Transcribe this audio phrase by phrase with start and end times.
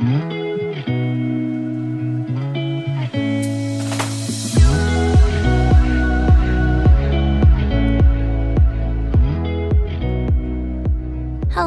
[0.00, 0.10] Hello，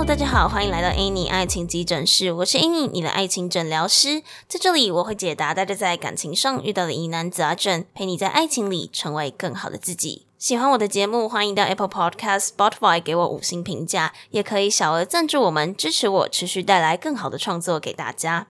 [0.04, 4.24] 大家好，欢迎来到 Annie 爱情急诊室，我是 Annie，你的爱情诊疗师。
[4.48, 10.26] 在这里，我会解答大家在感情上遇到的疑难杂症，陪你在爱情里成为更好的自己。
[10.44, 18.48] 喜欢我的节目，欢迎到 Apple Podcast、Spotify 给我五星评价，也可以小额赞助我们，支持我持续带来更好的创作给大家。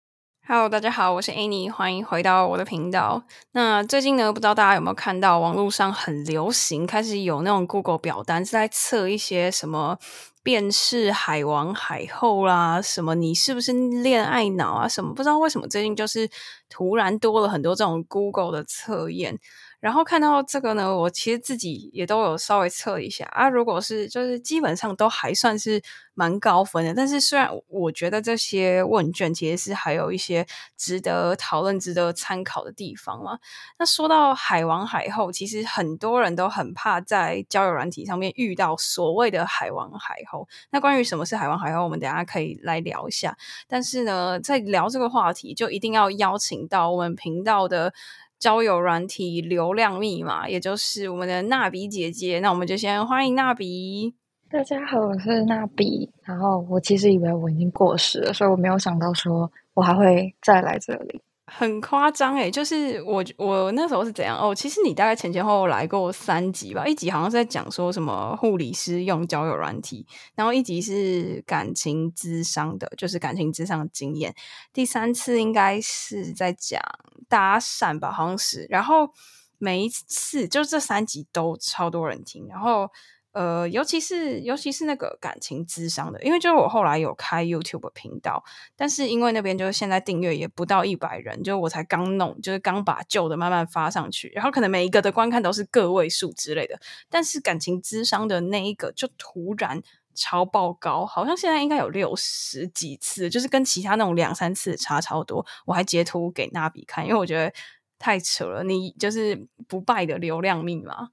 [0.48, 3.24] Hello，大家好，我是 Annie，欢迎回到我的频道。
[3.50, 9.98] 那最近呢，不知道大家有没有看到网络上很流行，开始有那种 Google 表单是在测一些什么
[10.42, 13.70] 辨识海王海后啦，什么你是不是
[14.02, 16.30] 恋爱脑啊，什么不知道为什么最近就是
[16.70, 19.38] 突然多了很多这种 Google 的测验。
[19.82, 23.48] 然后看到这个呢，我其实自己也都有稍微测一下啊。
[23.48, 25.82] 如果是就是基本上都还算是
[26.14, 30.46] 蛮高分的，但是虽然我觉得这些问卷其实是还有一些
[30.76, 33.40] 值得讨论、值得参考的地方嘛。
[33.76, 40.46] 那说到海王海后，其实很多人都很怕在交友软体上面遇到所谓的海王海后。
[40.70, 43.36] 那关于什么是海王海后，我们等下可以来聊一下。
[43.66, 47.92] 但是呢，在聊这个话题，就一定要邀请到我们频道的。
[48.42, 52.40] 交友软体流量密码，也就是我们的娜比姐姐。
[52.40, 54.16] 那我们就先欢迎娜比。
[54.50, 56.10] 大家好，我是娜比。
[56.24, 61.20] 然后我其实以为我已经过时了，所以我没有想到说我还会再来这里。
[61.54, 64.54] 很夸张诶，就是我我那时候是怎样哦？
[64.54, 74.34] 其实你大概前前后后来过三集吧，一集好像是在讲说什么护理师用交友软体，然后一集是感情智商的，就是感情智商的经验。
[74.72, 76.80] 第三次应该是在讲
[77.28, 78.66] 搭讪吧，好像是。
[78.70, 79.10] 然后
[79.58, 82.90] 每一次就这三集都超多人听，然后。
[83.32, 88.44] 呃，尤其是尤其是那个感情智商的，因为就是我后来有开 YouTube 频道，
[88.76, 99.82] 但是因为那边就是现在订阅也不到一百人，就我才刚弄，就是刚把旧的慢慢发上去，然后可能每一个的观看都是个位数之类的，但是感情智商的那一个就突然
[100.14, 105.46] 超爆高，好像现在应该有六十几次，就是跟其他那种两三次差超多。
[105.64, 107.50] 我还截图给娜比看，因为我觉得
[107.98, 111.08] 太扯了，你就是不败的流量密码。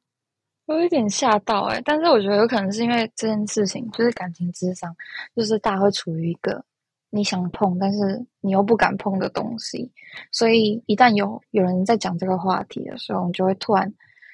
[0.70, 4.96] 我有点吓到哎、欸，但是我觉得有可能是因为这件事情，就是感情智商，
[5.36, 6.64] 就是大家会处于一个
[7.10, 9.92] 你想碰，但是你又不敢碰的东西，
[10.32, 13.92] 所以一旦有有人在讲这个话题的时候，你就会突然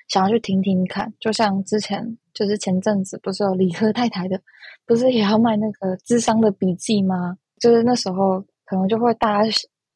[0.10, 1.14] 想要去听听看。
[1.22, 4.38] 就像之前，就是前阵子不是有理科太太的，
[4.86, 7.38] 不是也要卖那个智商的笔记吗？
[7.62, 9.50] 就是那时候可能就会大家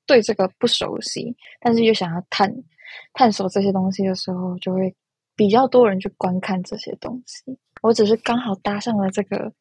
[0.05, 2.49] 对这个不熟悉，但是又想要探
[3.11, 4.95] 探索这些东西的时候，就会。
[5.39, 9.53] 比较多人去观看这些东西，我只是刚好搭上了这个，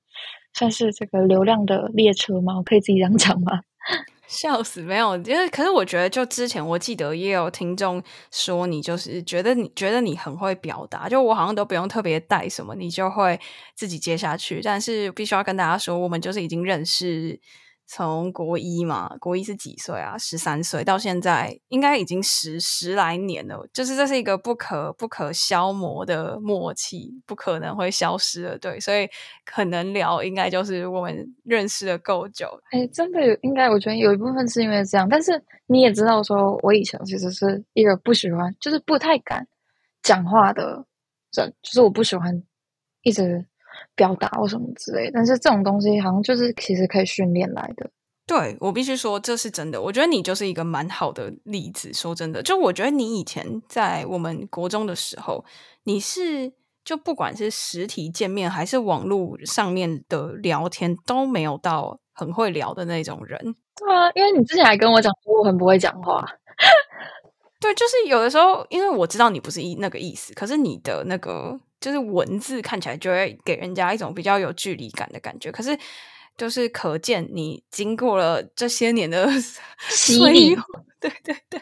[0.53, 2.57] 算是这个流量的列车吗？
[2.57, 3.61] 我可以自己这样讲吗？
[4.27, 8.03] 笑死，没有，因为可是我觉得，就之前我记得也有听众
[8.33, 13.39] 说，你就是觉得你觉得你很会表达，就我好像都不用特别带什么，你就会
[13.77, 14.61] 自己接下去。
[14.61, 17.39] 但是必须要跟大家说，我们就是已经认识。
[17.91, 20.17] 从国一嘛，国一是几岁啊？
[20.19, 23.67] 十三岁到现在，应该已经十十来年了。
[23.73, 28.59] 就是这是一个不可不可消磨的默契，不可能会消失的。
[28.59, 29.09] 对，所以
[29.43, 32.61] 可能聊应该就是我们认识的够久了。
[32.73, 35.09] 哎，真的，应该我觉得有一部分是因为这样。
[35.09, 39.49] 但是你也知道，说我以前其实是一个不喜欢，就是不太敢
[40.03, 40.85] 讲话的
[41.33, 42.43] 人，就是我不喜欢
[43.01, 43.48] 一直。
[43.99, 47.91] 表达或什么之类，但是这种东西好像就是其实可以训练来的。
[48.25, 51.93] 对我必须说这是真的，我觉得你就是一个蛮好的例子。
[51.93, 55.45] 说真的，就我觉得你以前在我们国中的时候，
[55.85, 56.53] 你是
[56.85, 63.57] 就不管是实体见面还是网络上面的聊天，都没有到很会聊的那种人。
[63.77, 66.25] 对啊，因为你之前还跟我讲说我很不会讲话。
[67.61, 71.59] 对，就是有的时候，因为我知道你不是意那个意思，可是你的那个。
[71.81, 75.79] 就是文字看起来就会给人家一种比较有距离感的感觉，可是
[76.37, 79.29] 就是可见你经过了这些年的
[79.89, 80.57] 洗礼，
[81.01, 81.61] 对对对，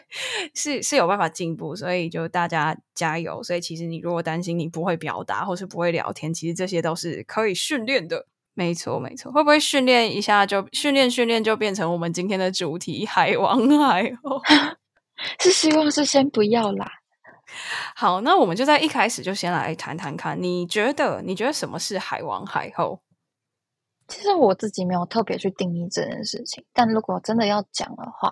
[0.53, 3.41] 是是有办法进步，所以就大家加油。
[3.43, 8.27] 所以其实你如果担心你不会表达或是不会聊天，其实这些都是可以训练的。
[8.53, 14.41] 没错没错，会不会训练一下就训练训练就变成我们今天的主题海王海后？
[15.39, 16.91] 是希望是先不要啦。
[17.95, 23.01] 好，那我们就在一开始就先来谈谈看，你觉得你觉得什么是海王海后？
[24.07, 28.31] 其实我自己没有特别去定义这件事情，但如果真的要讲的话，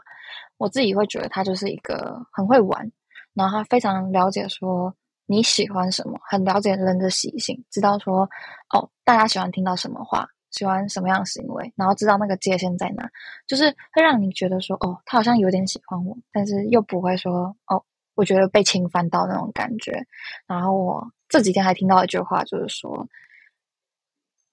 [0.57, 2.91] 我自己会觉得他就是一个很会玩，
[3.33, 4.95] 然后他非常了解说
[5.25, 8.29] 你喜欢什么，很了解人的习性，知道说
[8.73, 13.09] 哦，大家喜欢听到什么话，喜欢什么样的行为，然后知道那个界限在哪，
[13.45, 17.83] 就是会让你觉得说，哦，他好像有点喜欢我，但是又不会说，哦，
[18.15, 20.05] 我觉得被侵犯到那种感觉。
[20.47, 23.07] 然后我这几天还听到一句话，就是说，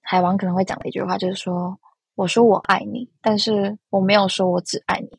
[0.02, 1.78] 海王可能会讲的一句话，就是说，
[2.14, 5.18] 我说我爱你，但是我没有说我只爱你。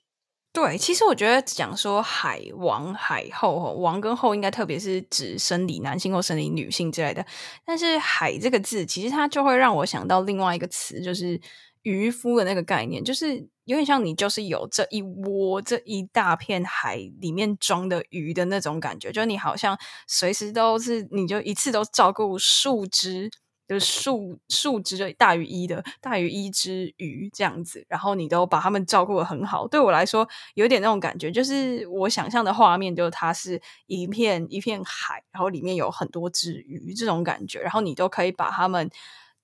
[0.52, 7.26] 对，其实我觉得讲说海王、海后，王跟后应该特别是指生理男性或生理女性之类的。
[7.66, 11.42] 但是“海”这个字，其实它就会让我想到另外一个词，就是
[11.82, 19.78] 渔夫的那个概念，就是有点像你就是有这一窝、这一大片海里面装的鱼的那种感觉，就你好像
[20.08, 23.30] 随时都是，你就一次都照顾数只。
[23.66, 29.66] 就是数数只就大于一的大于一只鱼这样子，然后你都把它们照顾的很好。
[29.66, 38.92] 对我来说，有点那种感觉，就是我想象的画面，就是它是一片一片海，然后里面有很多只鱼这种感觉，然后你都可以把它们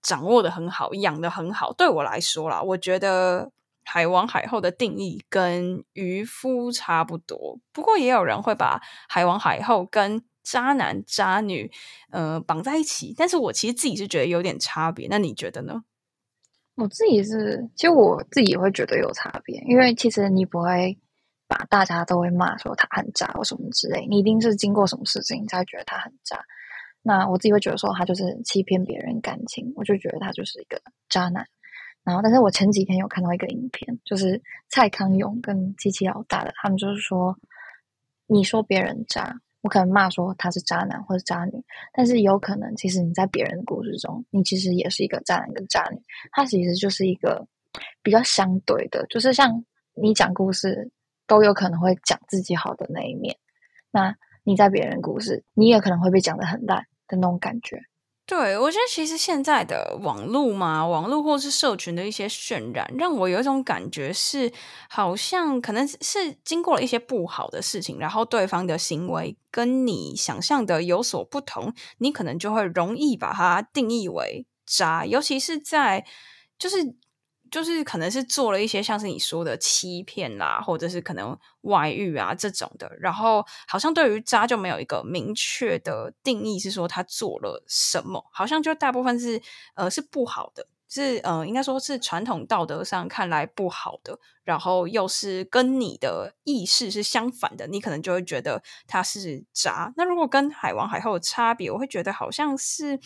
[0.02, 1.72] 掌握的很好，养的很好。
[1.72, 3.50] 对我来说啦，我觉得
[3.92, 11.72] 海王海后的定义跟渔夫差不多，不过也有人会把海王海后跟渣男渣女，
[12.12, 15.08] 呃，绑在一起，但是我其实自己是觉得有点差别。
[15.10, 15.82] 那你觉得呢？
[16.76, 20.96] 我自己是，其实我自己也会觉得有差别，因为其实你不会
[21.48, 26.40] 把大家都会骂说他很渣或什么之类，你一定是经过什么事情才觉得他很渣。
[27.02, 31.48] 那我自己会觉得说他就是欺骗别人感情，我就觉得他就是一个渣男。
[32.10, 37.38] 然后，但是我前几天有看到一个影片，就是蔡康永跟机器老大的，他们就是说，
[38.28, 39.40] 你说别人渣。
[39.62, 41.62] 我可能骂说他是渣男或者渣女，
[41.92, 46.02] 但是有可能其实你在别人的故事中，你其实也是一个渣男跟渣女。
[46.32, 47.46] 他其实就是一个
[48.02, 49.66] 比较相对的，就是像
[49.96, 50.90] 你讲故事
[51.28, 53.36] 都有可能会讲自己好的那一面，
[53.92, 54.16] 那
[54.46, 57.84] 你在别人故事，你也可能会被讲的很烂的那种感觉。
[58.30, 64.54] 对，我觉得其实现在的网络嘛，网络或是社群的一些渲染，让我有一种感觉是，
[64.88, 76.06] 好像可能是经过了一些不好的事情，然后对方的行为跟你想象的有所不同，你可能就会容易把它定义为渣，尤其是在
[76.60, 76.96] 就是。
[77.52, 89.42] 就是可能是做了一些像是你说的欺骗啦，或者是可能外遇啊这种的，然后好像对于渣就没有一个明确的定义，是说他做了什么，好像就大部分是
[89.76, 99.92] 呃是不好的，是呃应该说是传统道德上看来不好的，然后又是跟你的意识是相反的，你可能就会觉得他是渣。
[99.98, 103.00] 那如果跟海王海后的差别，我会觉得好像是。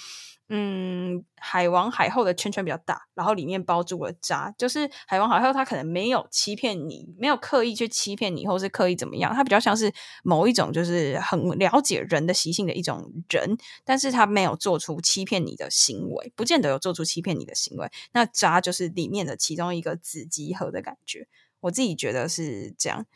[0.55, 4.53] 嗯，海王海后的圈圈比较大，然后里面包住了渣。
[4.55, 9.91] 就是海王海后，他可能没有欺骗你，没有刻意去欺骗你，或是刻意怎么样，他比较像是
[10.23, 17.89] 某一种就是很了解人的习性的一种人，但是他没有做出欺骗你的行为，不见得有做出欺骗你的行为。
[18.11, 21.27] 那渣就是里面的其中一个子集合的感觉，
[21.61, 23.07] 我自己觉得是这样。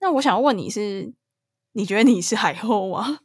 [0.00, 1.12] 那我想问你是，
[1.74, 3.20] 你觉得你是海后吗？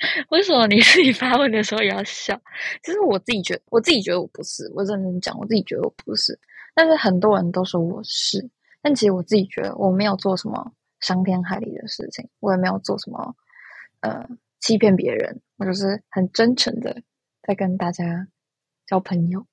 [0.30, 2.40] 为什么你自己发问的时候也要笑？
[2.82, 4.70] 其实我自己觉得，我自己觉得我不是。
[4.74, 6.38] 我认真讲，我自己觉得我不是。
[6.74, 8.48] 但是很多人都说我是。
[8.80, 13.34] 但其实我自己觉得，我没有做什么伤天害理的事情，我也没有做什么
[14.00, 14.24] 呃
[14.60, 15.40] 欺骗别人。
[15.56, 17.02] 我就是很真诚的
[17.42, 18.28] 在跟大家
[18.86, 19.44] 交朋友。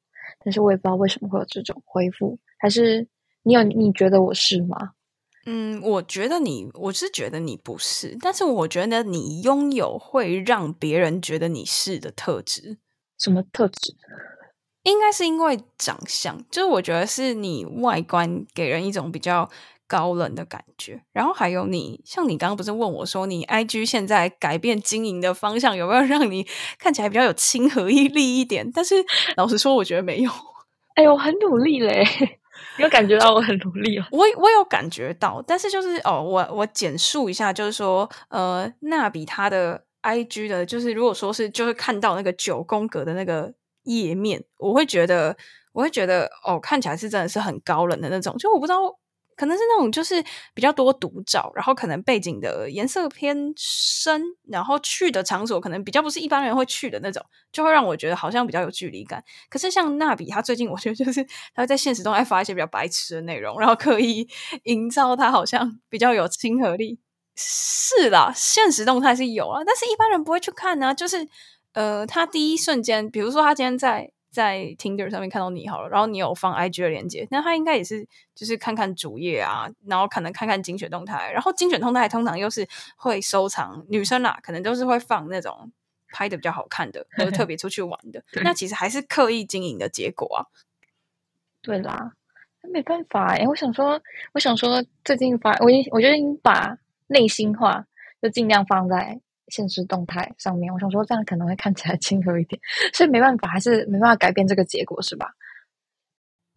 [0.44, 2.38] 但是我也不知道为什么会有这种回复。
[2.60, 3.08] 还是
[3.42, 4.92] 你有你觉得我是吗？
[5.46, 12.80] 嗯，我觉得你，我是觉得你不是，但是我觉得你拥有会让别人觉得你是的特质。
[13.20, 13.96] 什么特质？
[14.84, 19.48] 应该是因为长相，就是我觉得是你外观给人一种比较
[19.88, 21.04] 高冷的感觉。
[21.12, 26.48] 然后还有你，像你刚刚不是问我说，你 IG 现在改变经营的方向有没有让你
[26.80, 28.72] 看起来比较有亲和力一点？
[28.74, 28.96] 但是
[29.38, 30.32] 老实说，我觉得没有。
[30.96, 32.04] 哎呦，很努力嘞。
[32.78, 43.54] 有感觉到我很努力哦，我我有感觉到，但是就是哦，我我简述一下，就是说，呃，那比他的 I G 的，就是如果说是就是看到那个九宫格的那个
[43.84, 45.36] 页面，我会觉得，
[45.74, 48.98] 我会觉得哦，看起来是真的是很高冷的那种，就我不知道。
[49.36, 50.24] 可能是那种就是
[50.54, 59.24] 比较多独照，然后可能背景的颜色偏深，然后去的场所可能比较不是一般人会去的那种，就会让我觉得好像比较有距离感。
[59.50, 61.24] 可是像娜比，他最近我觉得就是
[61.54, 64.28] 他会在现实中爱发一些比较白痴的内容，然后刻意
[64.64, 67.00] 营造他好像比较有亲和力。
[67.36, 70.96] 是啦，现实动态是有啊，但是一般人不会去看呢。
[70.96, 71.28] 就是
[71.74, 74.12] 呃，他第一瞬间，比如说他今天在。
[74.36, 85.72] 在 Tinder 上面看到你好了，然后你有放 IG 的链接，那他应该也是就是看看主页啊，然后可能看看精选动态，然后精选动态通常又是会收藏女生啦，可能都是会放那种
[86.10, 90.46] 拍的比较好看的，或者特别出去玩的， 那其实还是刻意经营的结果啊。
[91.62, 92.12] 对啦，
[92.62, 94.02] 没办法哎，我想说，
[94.34, 96.78] 我想说，最近发，我已我觉得已经把
[97.08, 97.86] 内心话
[98.22, 100.74] 就尽量放在现实动态上面。
[100.74, 102.60] 我想说，这样可能会看起来亲和一点，
[102.94, 105.32] 所以没办法，还是没办法改变这个结果，是吧？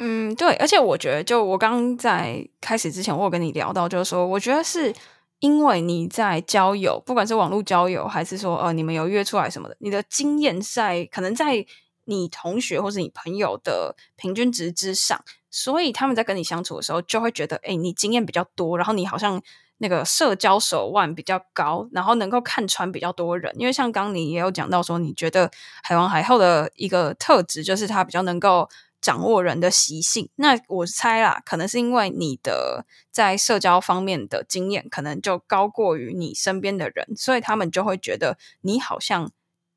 [0.01, 4.95] 嗯，对，而且我觉得，就我刚在开始之前，我有跟你聊到，就是说，我觉得是
[5.41, 11.67] 因为你在交友，不管是网络交友，还是说呃，你们有约出来什么的，你的经验在可能在
[12.05, 19.43] 你同学或是你朋友的平均值之上，所以他们在跟你相处的时候，就会觉得，哎，你经验比较多，然后你好像
[19.79, 23.53] 那个社交手腕比较高，然后能够看穿比较多人。
[23.59, 25.51] 因为像刚你也有讲到说，你觉得
[25.83, 28.69] 海王海后的一个特质就是他比较能够。
[29.01, 39.31] 掌握人的习性，那我猜啦，可能是因为你的在社交方面的经验，可能就高过于你身边的人，所以他们就会觉得你好像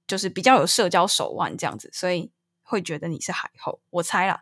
[0.08, 2.32] 就是比较有社交手腕这样子，所以
[2.64, 3.80] 会觉得你是海后。
[3.92, 4.42] 我猜啦。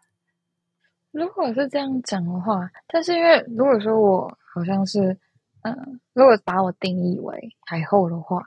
[1.12, 5.20] 如果是这样讲的话，但是因为如果说我好像是，
[5.78, 8.44] 嗯，如果把我定义为海后的话，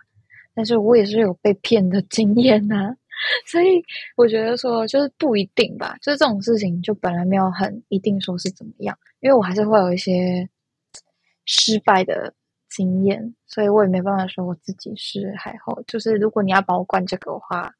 [0.54, 2.96] 但是我也是有被骗的经验呐。
[3.46, 3.80] 所以
[4.16, 10.48] 我觉得说就是不一定吧，就是这种事情就本来没有很一定说是怎么样，因为我还是会有一些
[11.44, 12.34] 失败的
[12.68, 15.80] 经验，所以我也没办法说我自己是海后。
[15.86, 17.72] 就是如果你要把我灌这个的话，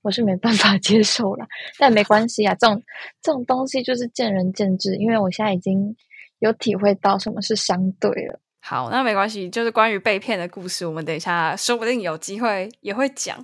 [0.00, 1.46] 我是没办法接受了。
[1.78, 2.82] 但没关系啊，这种
[3.20, 5.94] 这种东西就是见仁见智，因为我现在已经
[6.38, 8.40] 有体会到什么是相对了。
[8.68, 13.42] 好，那没关系，就是关于被骗的故事，我们等一下说不定有机会也会讲。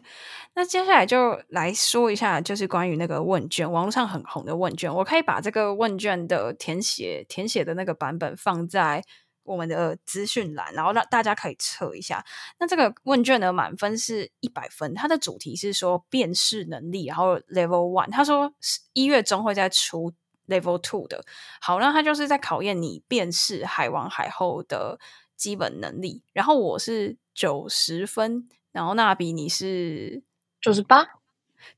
[0.55, 4.95] 那接下来就来说一下，就是关于那个问卷，网络上很红的问卷。
[4.95, 9.03] 我可以把这个问卷的填写填写的那个版本放在
[9.45, 12.23] 我们的资讯栏，然后让大家可以测一下。
[12.61, 18.11] 那这个问卷的满分是一百分，它的主题是说辨识能力，然后 Level One。
[18.11, 18.53] 他说
[18.93, 20.13] 一月中会再出
[20.47, 21.25] Level Two 的。
[21.61, 24.99] 好，那他就是在考验你辨识海王海后的
[25.37, 26.23] 基本能力。
[26.33, 30.23] 然后我是九十分，然后那比你是。
[30.61, 31.07] 九十八，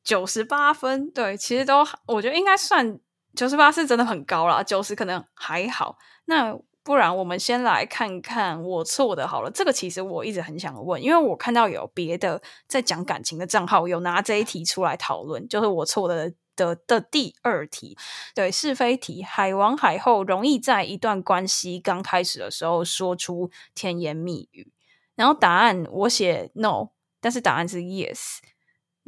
[0.05, 3.01] 九十八分，对，其实都我觉得应该算
[3.35, 5.99] 九十八是真的很高啦，九十可能还好。
[6.27, 9.51] 那不然我们先来看看我错的好了。
[9.51, 17.97] 这个其实我一直很想问，因为我看到有别的在讲感情的账号有拿这一题出来讨论，就是我错的的的第二题，
[18.35, 19.23] 对是非题。
[19.23, 24.73] 海王海后容易在一段关系刚开始的时候说出甜言蜜语，
[25.15, 26.89] 然后答案我写 no，
[27.21, 28.39] 但是答案是 yes。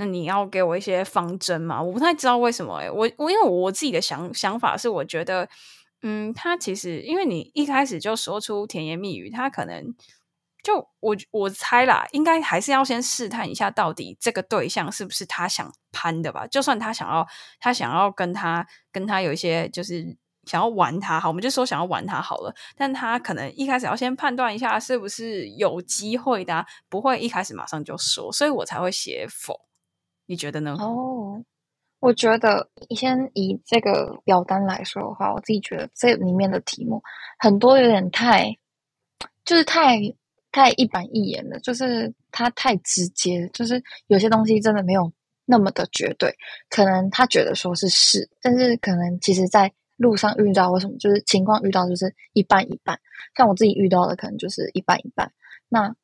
[0.01, 1.83] 那你要给我一些方针嘛？
[1.83, 5.49] 我不太知道为什么哎，我我因为我自己的想想法是，我觉得，
[6.03, 9.93] 嗯，他其实因为你一开始就说出甜言蜜语，他可能
[10.63, 16.47] 就我我猜啦，应该还是要先试探一下，到底这个对象是不是他想攀的吧？
[16.47, 17.27] 就算他想要
[17.61, 29.61] 他想要跟他跟他有一些就是想要玩他，好，我们就说想要玩他好了，但他可能一开始要先判断一下是不是有机会的，不会一开始马上就说，所以我才会写否。
[30.27, 30.77] 你觉得呢？
[30.79, 31.43] 哦，
[32.01, 37.03] 我觉得先以这个表单来说的话，我自己觉得这里面的题目
[37.39, 38.59] 很多有点太，
[39.45, 39.99] 就是太
[40.59, 45.13] 太一板一眼了，就是他太直接，就是有些东西真的没有
[45.45, 46.35] 那么的绝对。
[46.69, 52.99] 可能他觉得说是是，但是可能其实在路上遇到或什么，就是情况遇到就是一半一半。
[53.37, 55.31] 像我自己遇到的，可能就是一半一半。
[55.69, 55.95] 那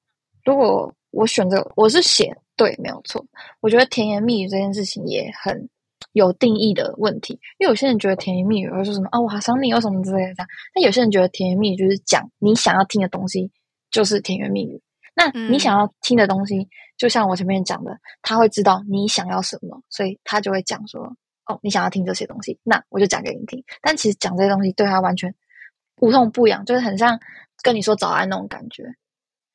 [0.45, 2.37] 如果我选择我是写。
[2.57, 3.27] 对，没有错。
[3.61, 5.69] 我觉得甜言蜜语这件事情也很
[6.13, 10.47] 有定义的问题，因为有些人觉得甜言蜜语会说什么啊，我好想你，或什么之类的。
[10.73, 13.51] 但有些人觉得甜言蜜语就是讲你想要听的东西，
[13.95, 14.83] 就是甜言蜜语。
[15.15, 23.63] 那你想要听的东西，就像我前面讲的，他会知道你想要什么，所以他就会讲说，哦，你想要听这些东西，那我就讲给你听。
[23.81, 25.33] 但其实讲这些东西对他完全
[26.01, 27.21] 无痛不痒，就是很像
[27.63, 28.83] 跟你说早安那种感觉。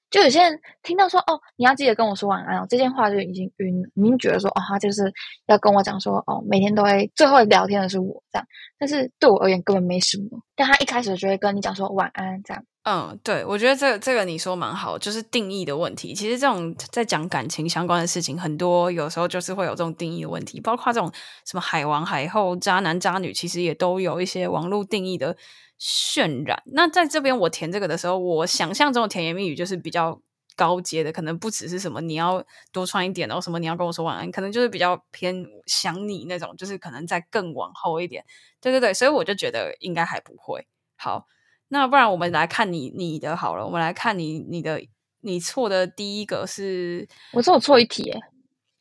[0.10, 5.12] 就有些人听到说哦，你要记得跟我说晚安哦，这件话就已经晕了，已经觉得说哦，他就是
[5.48, 8.48] 要跟我讲说哦，每天都会最后聊天的是我这样，
[8.78, 10.42] 但是对我而言根本没什么。
[10.56, 12.64] 但他一开始就会跟你讲说晚安这样。
[12.84, 16.14] 嗯，对，我觉得这个这个你说蛮好，就是定义的问题。
[16.14, 21.12] 其实这种在讲感情相关的事情，很多有时候就是会有这种定义的问题，包括这种
[21.46, 25.36] 什么海王海后、渣男渣女，其实也都有一些网络定义的。
[25.80, 26.62] 渲染。
[26.66, 30.22] 那在这边我填这个的时候，我想象中的甜言蜜语就是比较
[30.56, 32.44] 高阶的，可能不只是什么你要
[32.74, 38.26] 多穿一点，然后什么你要跟我说晚安，可能就是比较偏想你那种，就是可能再更往后一点。
[38.60, 40.68] 对对对，所以我就觉得应该还不会。
[40.98, 41.28] 好，
[41.70, 44.82] 那不然我们来看你你的好了，我们来看你你的
[45.22, 48.12] 你错的第一个是，我说我错一题，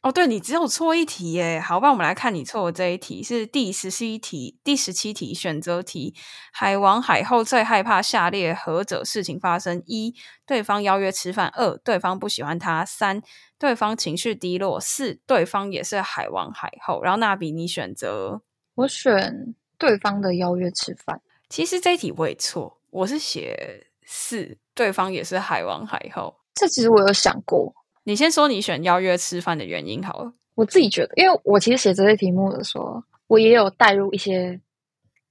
[0.00, 1.60] 哦，对你只有错一题耶。
[1.60, 6.14] 好吧，我们来看你错的这一题是第十七题，第十七题选择题。
[6.52, 9.82] 海王海后最害怕下列何者事情发生？
[9.86, 10.14] 一、
[10.46, 13.20] 对方邀约吃饭；二、对方不喜欢他；三、
[13.58, 17.02] 对方情绪低落；四、对方也是海王海后。
[17.02, 18.42] 然后那比你选择，
[18.76, 21.20] 我选对方的邀约吃饭。
[21.48, 26.36] 其实这一题我也错，我是写四，对方也是海王海后。
[26.54, 27.74] 这其实我有想过。
[28.08, 30.32] 你先说你选邀约吃饭的原因好了。
[30.54, 34.58] 我自己觉得，因为我其实写这些题目的时候，我也有带入一些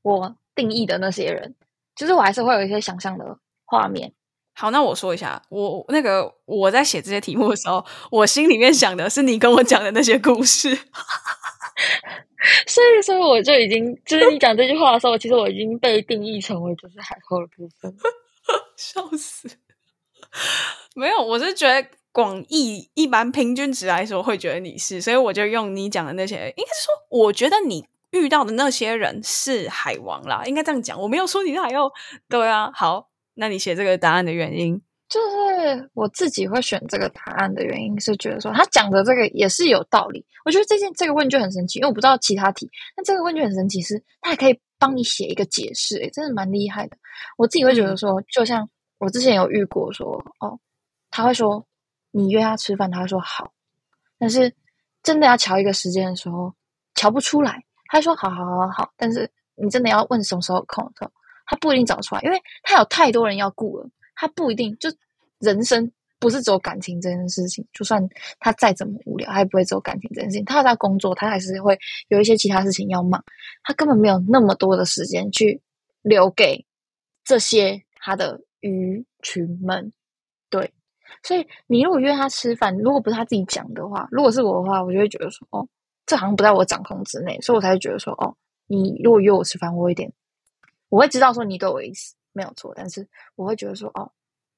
[0.03, 1.55] 我定义的那些人，
[1.95, 4.13] 就是我还是会有一些想象的画面。
[4.53, 10.75] 好，那我说一下，我那个我在写这些题目的时候，我心里面想的是你跟我讲的那些故事，
[12.67, 17.91] 所以说我就已经就是你讲这句话的时候，其实我已经被定义成为就是海后的部分，
[18.77, 19.49] 笑死。
[20.93, 21.87] 没有，我是觉得。
[22.17, 30.99] 广义一般平均值来说，会觉得你是，所以我就用你讲的那些，应该是说，我觉得你遇到的那些人是海王啦，应该这样讲。
[30.99, 31.91] 我没有说你是海后，
[32.27, 32.71] 对啊。
[32.73, 40.25] 好，那你写这个答案的原因，就是我自己会选这个答案的原因是觉得说，他讲的这个也是有道理。
[40.43, 46.97] 我觉得这件这个问卷很神奇，因为我不知道其他题，那这个问卷很神奇，是他还可以帮你写一个解释，诶，真的蛮厉害的。
[47.37, 50.57] 我自己会觉得说，就像我之前有遇过说，哦，
[51.11, 51.63] 他会说。
[52.17, 53.53] 你约他吃饭，他说好，
[54.17, 54.51] 但是
[55.03, 56.51] 真的要瞧一个时间的时候，
[56.95, 57.63] 瞧不出来。
[57.85, 61.11] 他说好好好好，但是你真的要问什么时候空的时候，
[61.45, 63.87] 他不一定找出来，因为他有太多人要顾了。
[64.15, 64.89] 他不一定就
[65.37, 68.03] 人生不是只有感情这件事情，就算
[68.39, 70.43] 他再怎么无聊，他也不会只有感情这件事情。
[70.43, 73.23] 他在工作，他还是会有一些其他事情要忙，
[73.63, 75.61] 他根本没有那么多的时间去
[76.01, 76.65] 留给
[77.23, 79.93] 这些他的鱼群们。
[81.23, 85.67] 所以你如果约他吃饭，如果不是他自己讲的话，如果是我的话，我就会觉得说，哦，
[86.05, 88.35] 这好像不在我掌控之内，所以我才会觉得说，哦，
[88.67, 90.11] 你如果约我吃饭，我会点，
[90.89, 94.11] 我会知道说你对我意思没有错，但是我会觉得说，哦，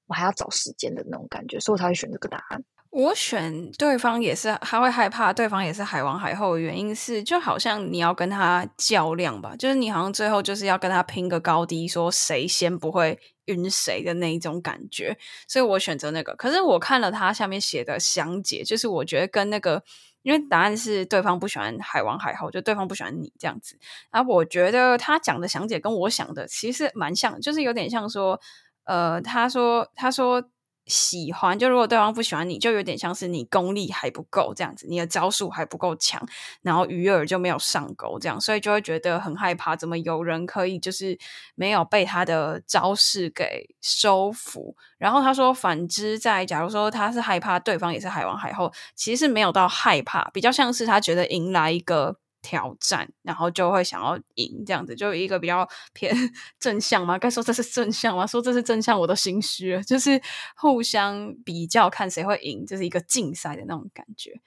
[0.07, 2.63] 我还要找时间的那种感觉，所以我才会选这个答案。
[2.91, 13.19] 我选对方也是，他会害怕对方也是海王海后的原因是，就好像你要跟他较量吧，就是你好像最后就是要跟他拼个高低，说谁先不会
[13.49, 16.35] 晕谁的那一种感觉，所以我选择那个。
[16.35, 19.83] 可是我看了他下面写的详解，就是我觉得跟那个，
[20.21, 23.77] 因为答案是对方不喜欢海王海后，就对方不喜欢你这样子。
[24.11, 28.39] 然后我觉得他讲的详解跟我想的其实蛮像，就是有点像说，
[28.85, 30.49] 呃，他说他说。
[30.89, 36.21] 喜欢就如果对方不喜欢你，就有点像是你功力还不够这样子，你的招数还不够强，
[36.63, 39.75] 然后鱼饵就没有上钩，这样，所以就会觉得很害怕。
[39.75, 41.17] 怎么有人可以就是
[41.55, 44.75] 没有被他的招式给收服？
[44.97, 52.17] 然后他说，反之，在假如说他是害怕对方也是海王海后，其实是没有到害怕，比较像是他觉得迎来一个。
[52.41, 56.13] 挑战，然后就会想要赢，这样子就一个比较偏
[56.59, 57.17] 正向嘛？
[57.19, 58.25] 该说这是正向吗？
[58.27, 59.83] 说这是正向，我都心虚了。
[59.83, 60.21] 就是
[60.55, 64.39] 互相比较，看谁会赢，就是一个竞赛的那种感觉。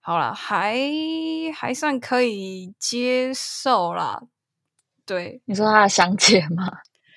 [0.00, 0.78] 好了，还
[1.54, 4.22] 还算可以接受啦。
[5.06, 6.70] 对，你说他的详解吗？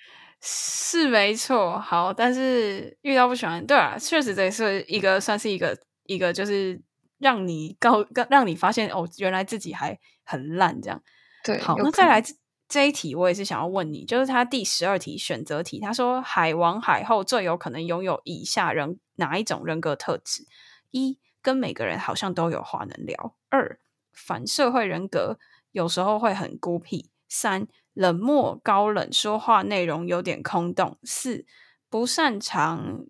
[0.42, 1.80] 是没错。
[1.80, 6.82] 好，但是遇到不喜欢，对啊，确实这是一个算是一个一个，就是
[7.20, 9.98] 让你告让你发现哦，原来自己还。
[10.24, 11.02] 很烂，这样
[11.44, 11.60] 对。
[11.60, 12.24] 好，那再来
[12.68, 20.48] 这一题，我也是想要问你，就是他第十二题选择题，他说海王海后最有可能拥有以下人哪一种人格特质？
[20.92, 23.80] 一，跟每个人好像都有话能聊；二，
[24.12, 25.38] 反社会人格，
[25.72, 31.46] 有时候会很孤僻；三，冷漠高冷，说话内容有点空洞；四，
[31.90, 33.06] 不擅长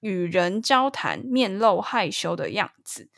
[0.00, 3.08] 与人交谈，面露害羞的样子。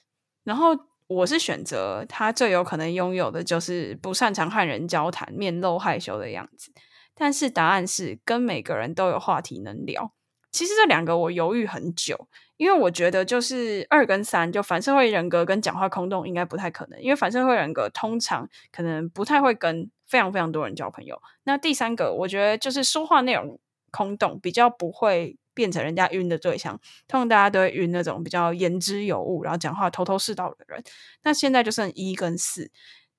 [0.45, 0.90] 然后。
[1.11, 6.71] 我是选择他最有可能拥有的就是不擅长和人交谈、面露害羞的样子。
[7.17, 10.13] 但是答案是跟每个人都有话题能聊。
[10.53, 21.21] 其实这两个我犹豫很久，因为我觉得就是二跟三，就反社会人格跟讲话空洞应该不太可能，因为反社会人格通常可能不太会跟非常非常多人交朋友。
[21.43, 23.59] 那第三个，我觉得就是说话内容
[23.91, 25.37] 空洞，比较不会。
[25.61, 30.83] 变成人家晕的对象，通常大家都会晕那种比较言之有物，然后讲话头头是道的人。
[31.23, 32.71] 那现在就剩一跟四。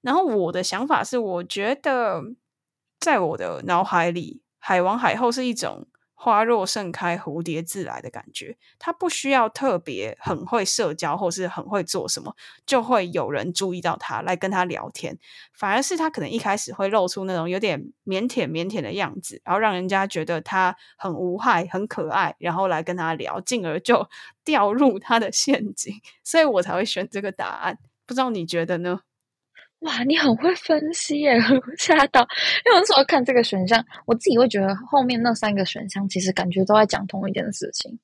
[0.02, 2.24] 然后我的想法是，我觉得
[3.00, 5.88] 在我的脑海里，海王海后是一种。
[6.24, 15.18] 花若盛开，蝴蝶自来的感觉，他不需要特别很会社交，或是很会做什么，就会有人注意到他来跟他聊天。
[15.52, 24.08] 反而是他可能一开始会露出那种有点腼腆、腼腆的样子，然后让人家觉得他很无害、很可爱，然后来跟他聊，进而就
[24.46, 25.92] 掉入他的陷阱。
[26.24, 27.80] 所以我才会选这个答案。
[28.06, 29.00] 不知道你觉得呢？
[29.82, 31.36] 哇，你很会分析耶！
[31.76, 37.98] 吓到，因为我那时候看这个选项，我自己会觉得后面那三个选项其实感觉都在讲同一件事情，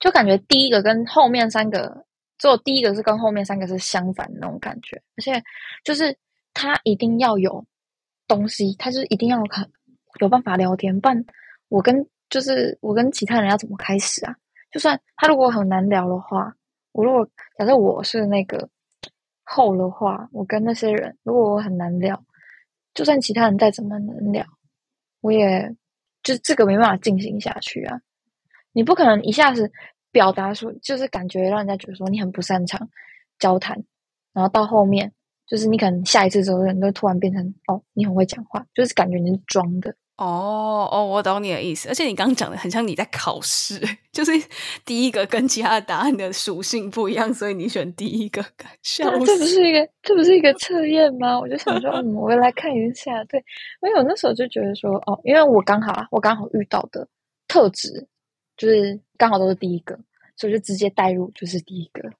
[0.00, 2.04] 就感觉第一个跟后面三个，
[2.36, 5.40] 只有第一个是跟后面三个是相反的那种感觉，而且
[5.84, 6.16] 就是
[6.52, 7.64] 他一定要有
[8.26, 9.64] 东西，他就是一定要看
[10.20, 11.24] 有办法聊天，不然
[11.68, 14.34] 我跟就是我跟其他人要怎么开始啊？
[14.72, 16.52] 就算他如果很难聊的话，
[16.90, 17.24] 我如果
[17.56, 18.68] 假设我是那个。
[19.52, 22.24] 后的话，我跟那些人，如果我很难聊，
[22.94, 24.46] 就算其他人再怎么能聊，
[25.20, 25.74] 我也
[26.22, 28.00] 就这个没办法进行下去啊！
[28.72, 29.72] 你不可能一下子
[30.12, 32.88] 表达出，就是感觉让人家觉得说你很不擅长
[33.40, 33.82] 交谈，
[34.32, 35.12] 然后到后面
[35.48, 39.96] 就是你可能下一次之后，人都突然变成哦，你很会讲话，就是感觉你是装的。
[40.20, 43.80] 哦哦，我懂你的意思，而且你刚刚讲的很像你在考试，
[44.12, 44.32] 就是
[44.84, 48.44] 第一个跟其他的答案的属性不一样，所以你选第一个。
[48.82, 51.40] 笑这不是一个，这不是一个测验吗？
[51.40, 53.24] 我就想说， 嗯，我来看一下。
[53.24, 53.42] 对，
[53.80, 57.08] 因为我那时候就觉得说，哦，因为我刚好，我刚好遇到的
[57.48, 58.06] 特质
[58.58, 59.98] 就是刚好都是第一个，
[60.36, 62.10] 所以就直接带入就是第一个。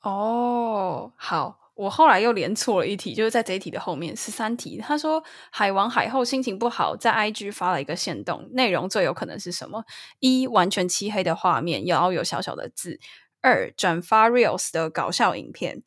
[0.00, 1.58] 哦，好。
[1.74, 4.78] 我后来又连错了一题，就是在这一题的后面十三题。
[4.78, 9.84] 他说海王海后心情不好，在 IG 发了一个线动，内容最有可能是什么？
[10.20, 12.98] 一完全漆黑的画面，然后有小小的字；
[13.40, 15.82] 二转发 reels 的搞笑影片；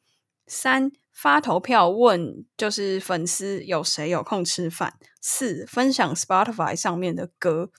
[0.45, 7.71] 三发投票问就是粉丝有谁有空吃饭；四分享 Spotify 上面的歌。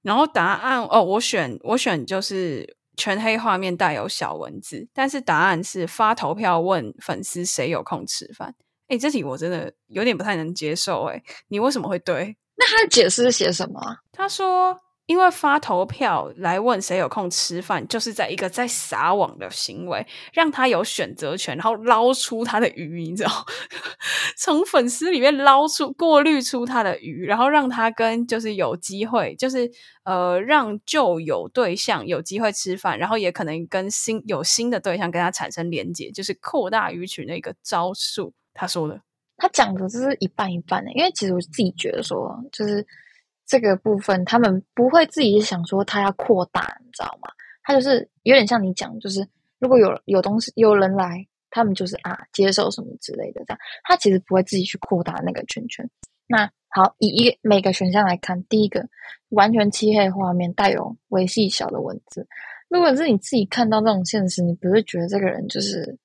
[0.00, 2.76] 然后答案哦，我选我选就是。
[2.96, 8.54] 全黑画面带有小文字，但是答案是发投票问粉丝谁有空吃饭。
[8.88, 11.04] 哎，这题我真的有点不太能接受。
[11.04, 12.36] 哎，你为什么会对？
[12.56, 13.80] 那他的解释是写什么？
[14.12, 14.78] 他说。
[15.06, 23.30] 因为发投票来问谁有空吃饭，就是在一个在撒网的行为，让他有选择权，然后捞出他的鱼，你知道，
[24.38, 29.70] 从粉丝里面捞出、过滤出他的鱼，然后让他跟就是有机会，就是
[30.04, 38.32] 呃，让旧有对象有机会吃饭，然后也可能跟新有新的对象跟他产生连接，就是扩大鱼群的一个招数。
[38.54, 39.00] 他说的，
[39.36, 42.86] 他讲的就是一半一半的，因为其实我自己觉得说，就是。
[43.52, 47.28] 这个部分，他们不会自己想说他要扩大，你知道吗？
[47.62, 53.58] 他就是有点像你讲，就是如果有有东西有人来，他们就是啊接受什么之类的这样。
[53.84, 55.86] 他其实不会自己去扩大那个圈圈。
[56.26, 58.88] 那好，以一每个选项来看，第一个
[59.28, 62.26] 完全漆黑画面，带有微细小的文字。
[62.70, 65.98] 如果是你自己看到这种现实，你不会觉得这个人就是，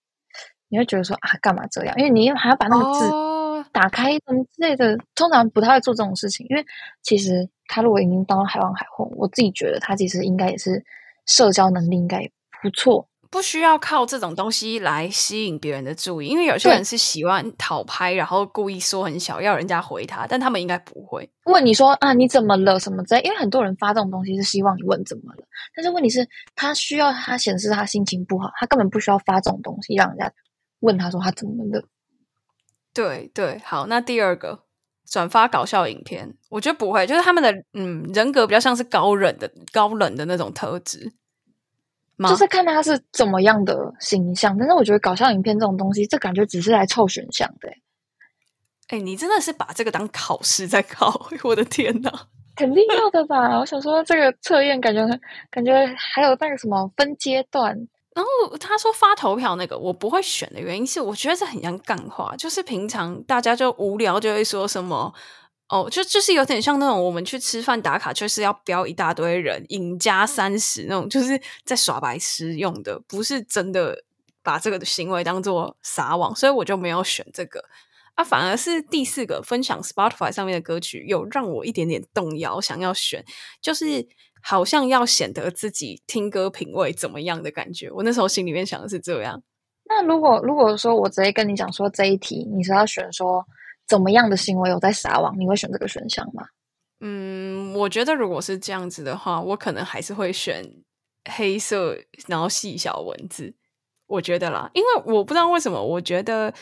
[0.67, 1.95] 你会觉得说啊干嘛这样？
[1.97, 3.36] 因为你还要把那个字。
[3.77, 6.65] 打开什么之类的，通常不太会做这种事情，因为
[7.03, 10.83] 其实他如果已经当了海王海后，我自己觉得他其实应该也是
[11.27, 12.31] 社交能力应该也
[12.63, 16.27] 不错，不需要靠这种东西来吸引别人的注意。
[16.27, 25.43] 因为有些人是喜欢讨拍，然后故意说很小，要人家回他，但他们应该不会问你说啊你怎么了什么之类，因为很多人发这种东西是希望你问怎么了，
[25.75, 30.33] 但是问题是，他需要他显示他心情不好，他根本不需要发这种东西让人家
[30.79, 31.85] 问他说他怎么了。
[32.97, 34.63] 对对，好，那第二个
[35.05, 41.13] 转发搞笑影片，我觉得不会，就是他们的嗯人格比较像是高冷的高冷的那种特质，
[42.27, 44.57] 就是看他是怎么样的形象。
[44.57, 47.69] 但是我觉得搞笑影片这种东西，这感觉只是来凑选项的。
[48.87, 51.27] 哎，你真的是把这个当考试在考？
[51.43, 52.11] 我的天哪，
[52.55, 53.59] 肯定要的吧？
[53.59, 55.05] 我想说，这个测验感觉
[55.51, 57.87] 感觉还有那个什么分阶段。
[58.17, 65.13] 然后他说发投票那个我不会选的原因是，我觉得这很像干话，就是平常大家就无聊就会说什么
[65.69, 74.03] 哦，就就是有点像那种我们去吃饭打卡，就是要标一大堆人，赢家三十那种，就是在耍白痴用的，不是真的
[74.41, 77.63] 把这个行为当做撒网，所以我就没有选这个
[78.15, 83.23] 啊，反而是第四个分享 Spotify 上面的歌曲，有让我一点点动摇，想要选，
[83.61, 84.07] 就是。
[84.49, 89.43] 好像要显得自己听歌品味怎么样的感觉，我那时候心里面想的是这样。
[89.83, 93.45] 那如果如果说我直接跟你讲说这一题你是要选说
[93.85, 96.45] 怎么样的行为有在撒网，你会选这个选项吗？
[97.01, 100.63] 嗯，我觉得如果是这样子的话，我可能还是会选
[101.29, 103.53] 黑色，然后细小文字。
[104.05, 106.53] 我觉得啦，因为我不知道为什么，我觉得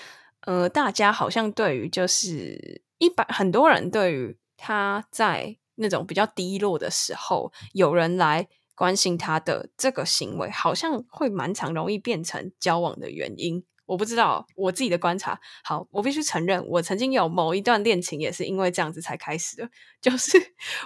[0.47, 5.57] 呃，大家好像对于就是一般很多人对于他在。
[5.75, 13.63] 那种比较低落的时候，有人来关心他的这个行为，好像会蛮常容易变成交往的原因。
[13.85, 15.39] 我不知道我自己的观察。
[15.63, 19.69] 好，我必须承认，我曾经有某一段恋情也是因为这样子才开始的。
[20.01, 20.37] 就是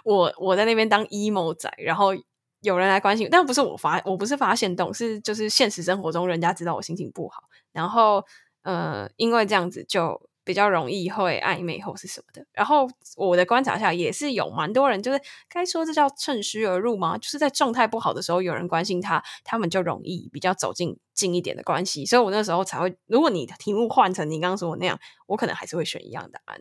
[0.04, 2.10] 我我在那边当 emo 仔，然后
[2.60, 8.21] 有人来关心，但不是我发，我不是发现动，是就是现实生活中人家知道我心情不好，然后
[8.63, 12.44] 呃，因为这样子就比较容易会暧昧或是什么的。
[12.54, 17.16] 然后我的观察下也是有蛮多人，就是该说这叫趁虚而入吗？
[17.20, 22.04] 就是在状态不好的时候有人关心他，他们就容易比较走进近一点的关系。
[22.04, 26.60] 所以我那时候才会，如果你题目换成你刚刚说的那样，我可能还是会选一样答案。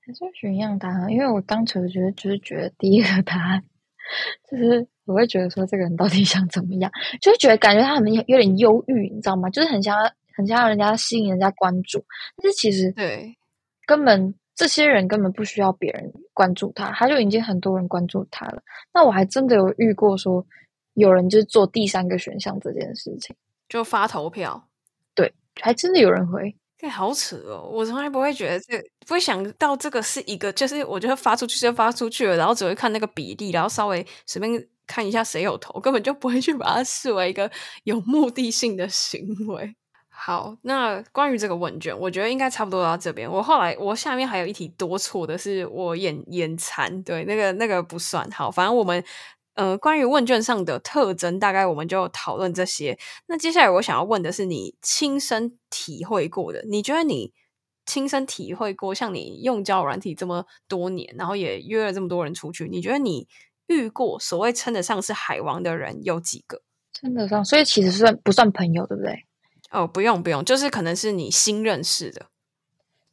[0.00, 3.62] 还是选一样答案，因为我当时觉得就是觉得第一个答案，
[4.50, 9.50] 就是我会觉得说这个人到底想怎么样，就是觉得感觉他很有点忧郁，你知道吗？
[9.50, 9.94] 就是很想
[10.36, 12.04] 很想要人家吸引人家关注，
[12.36, 13.36] 但是其实对
[13.86, 18.62] 根本这些人根本不需要别人关注他，他就已经很多人关注他了。
[18.92, 20.46] 那我还真的有遇过说
[20.94, 23.34] 有人就是做第三个选项这件事情，
[23.68, 24.68] 就发投票，
[25.14, 26.54] 对，还真的有人回。
[26.78, 27.70] 这好扯哦！
[27.72, 37.50] 我从来不会觉得这，不会想到这个是一个，就是我觉得发出去就发出去了，然后只会看那个比例，然后稍微随便看一下谁有投，根本就不会去把它视为一个
[37.84, 39.74] 有目的性的行为。
[40.16, 43.30] 好，那关于这个问卷，我觉得应该差不多到这边。
[43.30, 49.04] 我后来我下面还有一题多错的是我眼眼馋，对，那个那个不算好，反正我们。
[49.54, 52.98] 呃，关于问卷上的特征，大概我们就讨论这些。
[53.26, 57.32] 那接下来我想要问的是，你亲身体会过的，你觉得你
[57.86, 63.26] 亲身体会过，像你用交友软体这么多年，然后也约了这么多人出去，你觉得你
[63.68, 66.60] 遇过所谓称得上是海王的人有几个？
[66.92, 69.25] 称得上，所以其实算不算朋友，对不对？
[69.70, 72.26] 哦，不用不用，就是可能是你新认识的，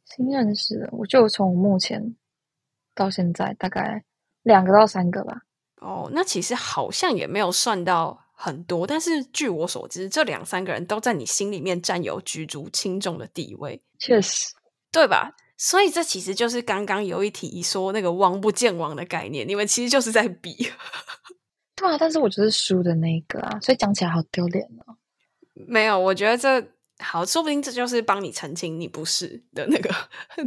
[0.04, 2.14] 新认识的，我就从目前
[2.94, 4.04] 到现在大概
[4.42, 5.42] 两个到三个吧。
[5.80, 14.54] 哦，那其实好像也没有算到很多，但是据我所知，这两三个人都在你心里面占有举足轻重的地位，确实，
[14.90, 15.34] 对吧？
[15.56, 20.70] 所以这其实就是刚刚有一题说那个王不见王的概念，你们其实就是在比，
[21.76, 24.96] 对啊，但是我就是输的那个啊，所以讲起来好丢脸哦。
[25.54, 26.64] 没有，我觉得这
[26.98, 29.90] 好，说不定这就是帮你澄清你不是的那个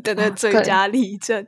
[0.02, 1.46] 的那最佳例证。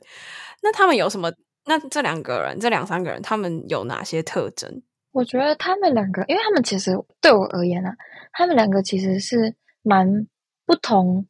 [0.62, 1.32] 那他们有什么？
[1.66, 4.82] 那这两个人，这两三个人，他们有哪些特征？
[5.12, 6.92] 我觉得他们两个，因为他们其实
[7.22, 7.94] 对我而言啊，
[8.32, 10.28] 他们两个其实是蛮
[10.66, 11.28] 不同、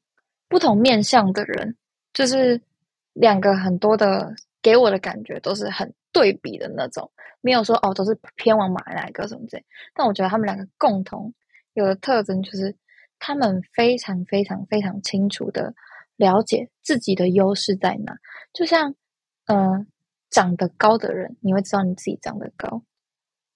[0.48, 1.76] 不同面向的人，
[2.14, 2.62] 就是
[3.14, 7.12] 两个很多的给我的感觉都是很对比的那种，
[7.42, 9.66] 没有说哦都是偏往马哪一个什么之类。
[9.94, 11.34] 但我觉得他们两个共同
[11.80, 12.76] 有的特征就是，
[13.18, 15.74] 他们非常非常非常清楚的
[16.16, 18.18] 了解自己的优势在哪，
[18.54, 18.96] 就像
[19.46, 19.86] 呃。
[20.32, 22.84] 长得高的人，你会知道你自己长得高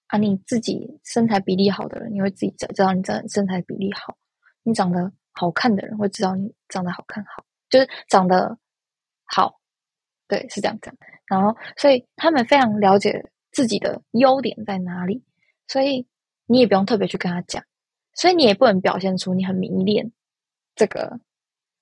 [0.08, 4.18] 啊；你自己身材比例好的人，你会自己知道你长身材比例好。
[4.64, 8.58] 你长得好看的人会知道你长得好看好，就是长得
[9.26, 9.60] 好，
[10.28, 10.96] 对，是这样讲。
[11.28, 15.24] 然后，所以他们非常了解自己的优点在哪里，
[15.68, 16.08] 所以
[16.48, 17.64] 你也不用特别去跟他讲，
[18.14, 20.12] 所以你也不能表现出你很迷恋
[20.76, 21.20] 这个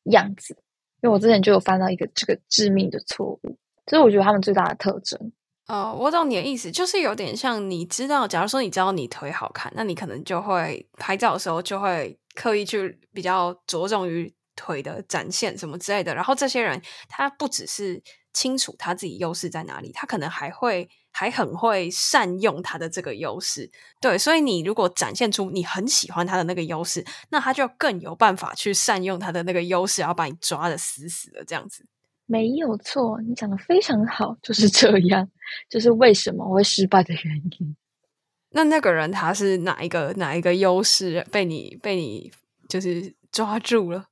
[0.04, 0.56] 样子。
[1.02, 3.58] 因为我之前就有犯到一个这个致命的错误。
[3.86, 5.32] 这是我觉得他们最大的特征。
[5.68, 16.14] 哦，我懂你的意思，就是有点像你知道，假如说你知道你腿好看，那你可能就会拍照的时候就会刻意去比较着重于腿的展现什么之类的。
[16.14, 18.02] 然后这些人他不只是
[18.34, 23.70] 清楚他自己优势在哪里，他可能还会还很会善用他的这个优势。
[24.00, 31.86] 对，所以你如果展现出你很喜欢他的那个优势，那他就更有办法去善用他的那个优势，然后把你抓的死死的这样子。
[32.26, 35.30] 没有错，你讲的非常好，就是这样，
[35.70, 37.76] 就是为什么我会失败的原因。
[38.54, 42.32] 那那个人他是哪一个哪一个优势被你被你
[42.70, 44.06] 就是抓住了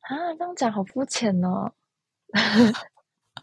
[0.00, 0.34] 啊？
[0.38, 1.72] 这样讲好肤浅哦。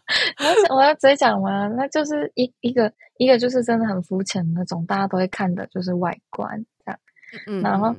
[0.74, 1.68] 我要直接讲吗？
[1.68, 7.00] 那就是一一个一个就是真的很肤浅那种，大家都会看的就是外观这样。
[7.46, 7.94] 嗯，然后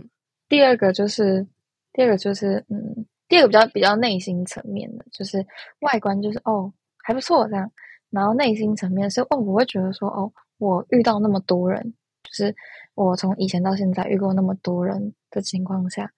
[0.48, 1.46] 第二个就是
[1.94, 3.06] 第二个就是嗯。
[3.30, 5.46] 第二个比较比较内心层面的，就是
[5.82, 6.72] 外观就是哦
[7.04, 7.70] 还不错这样，
[8.10, 11.94] 然后内心层面是哦我会觉得说哦我遇到那么多人，
[12.24, 12.56] 就是
[12.96, 16.10] 我从以前到现在遇过那么多人的情况下，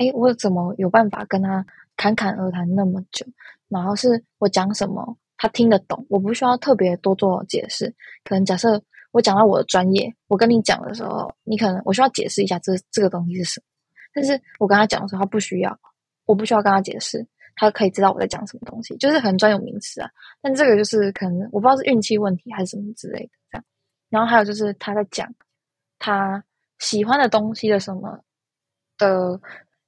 [0.00, 1.62] 哎我怎么有办法跟他
[1.98, 3.26] 侃侃而谈那么久？
[3.68, 7.94] 然后是我讲什么他听得懂，我不需要特别多做解释。
[8.24, 13.64] 可能假设我讲到我的专业，我跟你讲的时候，你可能我需要解释一下这这个东西是什么，
[14.14, 15.78] 但是我跟他讲的时候他不需要。
[16.26, 20.08] 我不需要跟他解释，他可以知道我在讲什么东西，就是很专有名词啊。
[20.40, 23.64] 但这个就是可能我不知道是运气问题还是什么之类的这样。
[24.08, 25.30] 然后还有就是他在讲
[25.98, 26.42] 他
[26.78, 28.18] 喜欢的东西的什么
[28.96, 29.38] 的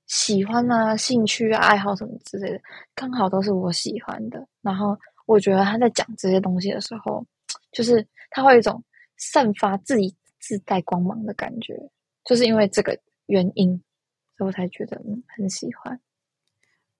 [0.06, 2.60] 喜欢啊、兴趣啊、爱好什么之类的，
[2.94, 4.46] 刚好都是我喜欢的。
[4.60, 4.94] 然后
[5.26, 7.26] 我觉得他在讲这些东西的时候，
[7.72, 8.82] 就是他会有一种
[9.18, 11.74] 散发自己自带光芒的感觉，
[12.24, 13.82] 就是因为这个原因，
[14.38, 16.00] 所以我才觉得嗯很喜欢。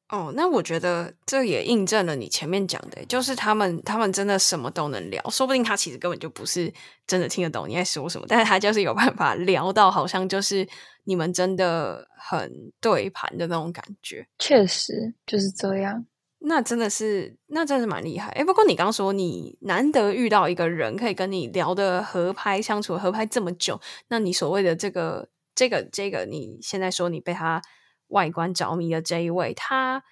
[0.08, 6.72] 哦，那我觉得这也印证了你前面讲的，就是他们他们真的什么都能聊，说不定他其实根本就不是
[7.08, 10.64] 真的听得懂你在说什么，但是他就是有办法聊到好像就是
[11.02, 12.48] 你们真的很
[12.80, 14.24] 对盘的那种感觉。
[14.38, 16.06] 确实就是这样。
[16.38, 18.30] 那真的是，那真的是蛮厉害。
[18.30, 27.62] 哎，不过你刚刚说你难得遇到一个人可以跟你聊的合拍，相处合拍这么久，那你所谓的这个这个这个，你现在说你被他。
[28.10, 30.04] 外观着迷的这一位，他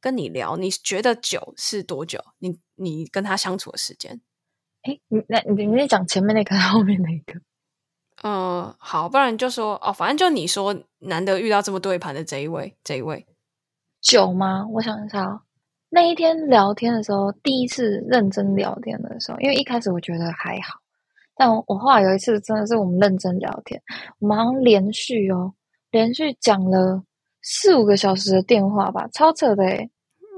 [0.00, 2.18] 跟你聊，你觉得久是多久？
[2.38, 4.22] 你你跟他相处的时间？
[4.80, 7.38] 哎，你那你你讲前面那个， 后面那个？
[8.22, 13.26] 嗯，好，不然就说哦，反正就你说难得遇到这么对盘的这一位，这一位
[14.00, 14.66] 久吗？
[14.72, 15.42] 我想一下哦，
[15.94, 20.80] 那一天聊天的时候，第一次认真聊天的时候，因为一开始我觉得还好，
[21.36, 23.80] 但我我后来有一次真的是我们认真聊天，
[24.18, 25.54] 我们好像连续哦，
[25.92, 27.00] 连续讲了。
[27.46, 29.90] 四五个小时的电话吧，超扯的诶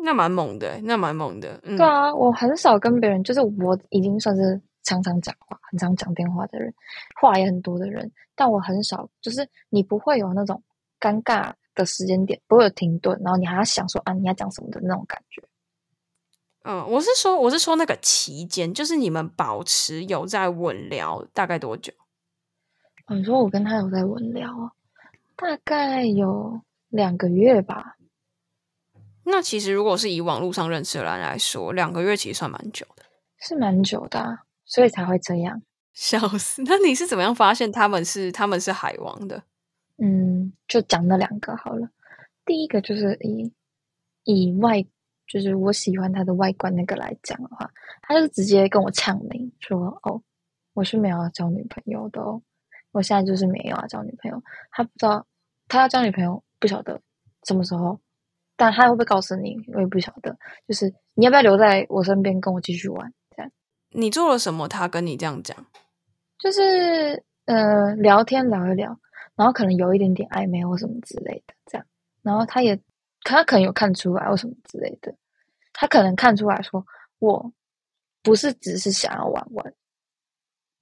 [0.03, 1.57] 那蛮猛的，那蛮猛的。
[1.63, 6.75] 对啊，我很少跟别人，就是我已经算是常常讲话、很常讲电话的人，
[7.21, 10.61] 话也很多的人，但我很少，就是你不会有那种
[10.99, 15.41] 尴尬的时间点，不会有停顿，然后你还要想说啊你要讲什么的那种感觉。
[16.65, 21.93] 嗯，我是说，我是说那个期间，就是你们保持有在稳聊大概多久？
[23.09, 24.73] 你说我跟他有在稳聊，
[25.37, 26.61] 大概有。
[26.89, 27.97] 两个月吧，
[29.25, 33.03] 那其实如果是以网络上认识的人来说，两个月其实算蛮久的，
[33.39, 35.61] 是蛮久的，所以才会这样。
[35.93, 36.63] 笑死！
[36.65, 39.43] 那你是怎么样发现他们是他们是海王的？
[39.99, 41.89] 嗯，就讲那两个好了。
[42.45, 43.53] 第一个就是以
[44.25, 44.85] 以外，
[45.27, 47.71] 就是我喜欢他的外观那个来讲的话，
[48.03, 50.23] 他就直接跟我呛明说：“哦，
[50.75, 52.41] 我是没有要交女朋友的哦，
[52.93, 55.27] 我现在就是没有要交女朋友。”他不知道
[55.69, 56.43] 他要交女朋友。
[56.59, 56.99] 不晓得
[57.45, 58.01] 什么时候，
[58.57, 59.59] 但他会不会告诉你？
[59.75, 60.39] 我也不晓得。
[60.67, 63.13] 就是你要不要留在我身边跟我继续玩？
[63.37, 63.53] 这样
[63.91, 64.67] 你做了什么？
[64.67, 65.55] 他跟你这样讲，
[66.39, 68.99] 就是呃聊天聊一聊，
[69.37, 71.87] 然后可能有一点点暧昧或什么之类的，这样。
[72.23, 72.81] 然后他也
[73.23, 75.15] 他可能有看出来或什么之类的，
[75.73, 76.85] 他可能看出来说
[77.19, 77.53] 我
[78.23, 79.75] 不是只是想要玩玩，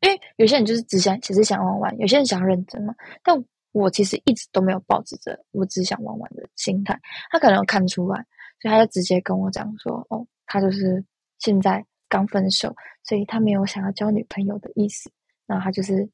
[0.00, 3.44] 因为有些人就是只想只是想玩玩，有些人想要认真嘛，但。
[3.74, 5.16] 我其实一直都没有抱着
[5.50, 6.96] 我只想玩玩的心态，
[7.28, 8.24] 他可能有看出来，
[8.60, 11.04] 所以他就直接跟我讲说：“哦，他就是
[11.40, 15.10] 现在刚分手，所以他没有想要交女朋友的意思，
[15.44, 16.08] 然后他就是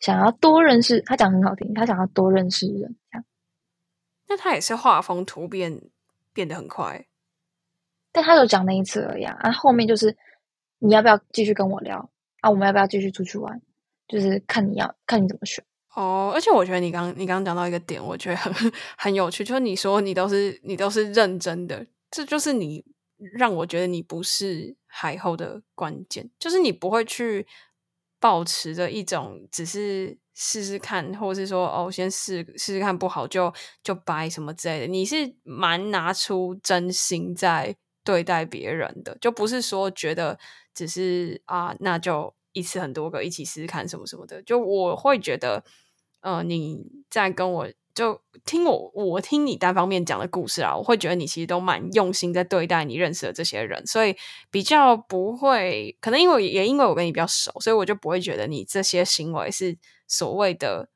[0.00, 1.00] 想要多认识。
[1.02, 2.96] 他讲很好听，他想要多认识人。
[3.10, 3.24] 这样，
[4.28, 5.80] 那他也是画风突变
[6.32, 7.06] 变得很快，
[8.12, 9.50] 但他就讲那一次而已啊。
[9.52, 10.16] 后面就是
[10.78, 12.50] 你要不要继续跟我聊啊？
[12.50, 13.60] 我们要不要继续出去玩？
[14.06, 22.84] 就是看你要看你怎么选。”哦，而且我觉得你刚你刚刚讲到一个点，我觉得很很有趣，就是你说你都是你都是认真的，这就是你
[23.16, 27.44] 让我觉得你不是海后的关键，就是你不会去
[28.20, 33.52] 保持着一种只是试试看，或者是说哦先试试试看不好就
[33.82, 40.38] 就掰什么之类的，你是蛮拿出真心在对待别人的，就不是说觉得
[40.74, 45.64] 只是啊那就一次很多个一起试试看什么什么的，就我会觉得。
[46.20, 54.14] 呃，你在跟我就听我，我听你单方面讲的故事啊，我会觉得你其实都蛮用心在对待你认识的这些人，所以
[54.52, 60.88] 比较不会，可能因为也因为我跟你比较熟，所以我就不会觉得你这些行为是所谓的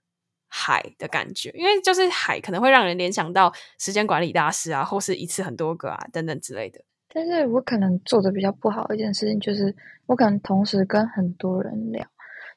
[0.46, 6.80] 海的感觉，因为就是海可能会让人联想到时间管理大师啊，或是一次很多个啊等等之类的。
[7.12, 9.74] 但是我可能做的比较不好一件事情，就是
[10.06, 12.06] 我可能同时跟很多人聊，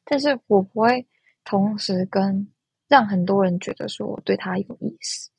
[0.03, 1.08] 但是我不会
[1.43, 2.47] 同时跟。
[2.88, 5.30] 让很多人觉得说我对他有意思，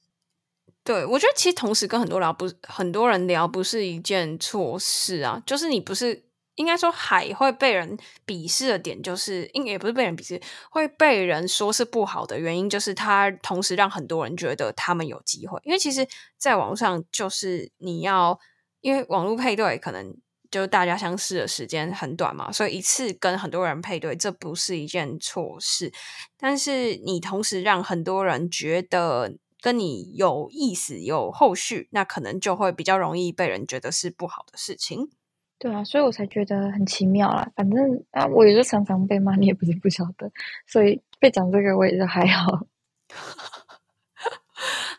[0.84, 5.42] 对我觉得其实同时跟很多聊不很多人聊不是一件错事啊。
[5.46, 6.24] 就是你不是
[6.56, 15.60] 应该说海会被人鄙视的点，就是应也不是被人鄙视，会被人说是不好的原因，就是他同时让很多人觉得他们有机会。
[15.64, 16.06] 因为其实
[16.36, 18.38] 在网络上，就是你要
[18.80, 20.16] 因为网络配对可能。
[20.50, 25.92] 就大家相识的时间很短嘛，所以一次跟很多人配对，这不是一件错事。
[26.38, 35.10] 但是你同时让很多人觉得跟你有意思、有后续，那可能就会比较容易被人觉得是不好的事情。
[35.58, 37.50] 对啊，所以我才觉得很奇妙啦。
[37.56, 40.30] 反正啊，我也是常常被骂，你也不是不晓得，
[40.66, 42.66] 所以被讲这个我也是还好。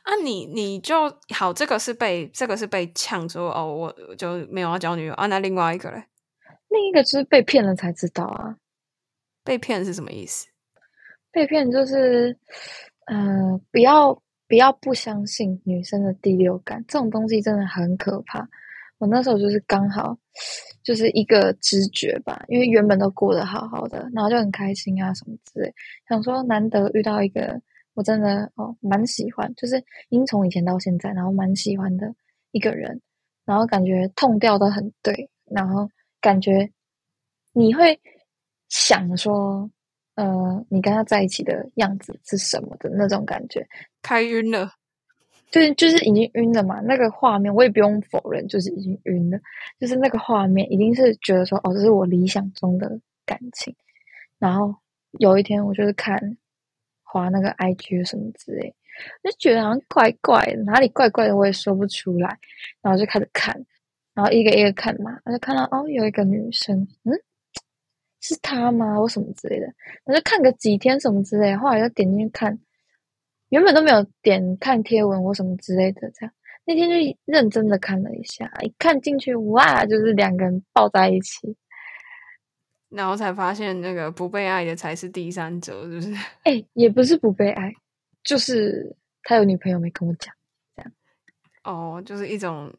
[0.07, 0.95] 啊，你你就
[1.35, 5.27] 好，这个是被这个是被呛说哦，我就没有要交女友啊。
[5.27, 6.01] 那另外一个嘞，
[6.69, 8.55] 另一个就是被骗了才知道啊。
[9.43, 10.47] 被骗是什么意思？
[11.29, 12.37] 被骗就是，
[13.07, 14.13] 呃，不要
[14.47, 18.47] 不要不相信女生的第六感，这种东西真的很可怕。
[18.99, 20.17] 我那时候就是刚好
[20.83, 25.73] 就是一个直觉吧，因为原本都过得好好的，然后就很开心啊什么之类，
[26.07, 27.61] 想说难得遇到一个
[27.97, 32.13] 我真的哦蛮喜欢，就是因从以前到现在，然后蛮喜欢的
[32.51, 33.01] 一个人，
[33.43, 35.89] 然后感觉痛调都很对，然后
[36.21, 36.69] 感觉
[37.53, 37.99] 你会
[38.69, 39.67] 想说，
[40.13, 43.67] 呃，你跟他在一起的样子是什么的那种感觉，
[44.03, 44.73] 开晕了。
[45.49, 46.79] 对，就是已经晕了嘛。
[46.81, 49.39] 那个画面我也不用否认，就是已经晕了。
[49.79, 53.75] 就是那个画面，一定是觉得说，哦，这是我理想中的感情。
[54.37, 54.75] 然后
[55.19, 56.37] 有一天，我就是看
[57.07, 58.75] 滑那个 IG 什么之类，
[59.23, 62.37] 就觉得好像怪怪的，哪里怪怪的，我也说不出来。
[62.81, 63.55] 然后就开始看，
[64.13, 67.13] 然后一个一个看嘛，我就看到哦，有一个女生，嗯，
[68.21, 68.95] 是她吗？
[68.97, 69.67] 或什么之类的。
[70.05, 72.59] 我就看个几天什么之类，后来就点进去看。
[73.49, 76.33] 原本都没有点看贴文或什么之类的，这样
[76.65, 81.55] 那天就认真的看了一下，一看进去，哇，就是两个人抱在一起，
[82.89, 86.13] 然后才发现那个不被爱的才是第三者，是不是？
[86.43, 87.73] 哎，也不是不被爱，
[88.23, 90.33] 就是他有女朋友没跟我讲，
[90.75, 90.91] 这样。
[91.63, 92.73] 哦，就是一种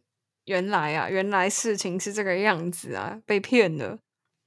[0.47, 3.99] 原来啊，原来事情是这个样子啊，被骗了。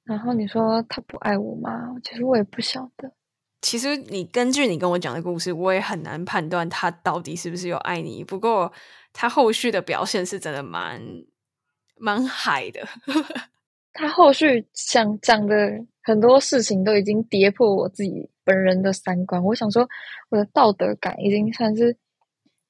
[0.04, 1.96] 然后你说他不爱我吗？
[2.04, 3.14] 其实我也不晓得。
[3.62, 8.24] 其实你根据你跟我讲的故事，我也很难判断他到底是不是有爱你。
[8.24, 8.74] 不过
[9.14, 11.00] 他后续的表现是真的蛮
[11.98, 12.88] 蛮海的。
[13.94, 15.70] 他后续想讲的
[16.04, 19.44] 很多事情都已经跌破我自己本人的三观。
[19.44, 19.88] 我想说，
[20.30, 21.96] 我的道德感已经算是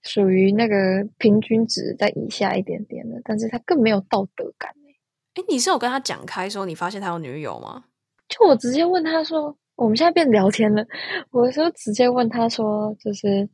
[0.04, 4.72] 属于那个平均值在以下一点点的，但是他更没有道德感
[5.36, 7.86] 哎，你是有跟他讲开说你发现他有女友吗？
[8.28, 9.58] 就我直接问他说。
[9.78, 10.86] 我们现在变聊天了，
[11.32, 13.50] 我就直接问他说，就是，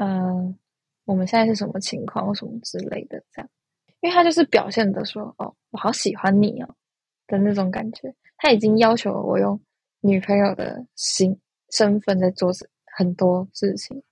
[0.00, 0.58] 嗯，
[1.04, 3.48] 我们现在是什么情况，或什么之类的，这样，
[4.00, 6.74] 因为他就是表现的说，哦，我好喜欢你哦
[7.28, 9.60] 的那种感觉，他已经要求我用
[10.00, 11.38] 女朋友的心
[11.70, 12.50] 身份在做
[12.96, 14.02] 很多事情，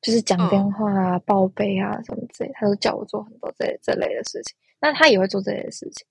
[0.00, 6.06] 就是讲电话啊、报备啊什么之类，他都叫我做很多这这类的事情，那他也会做这类的事情，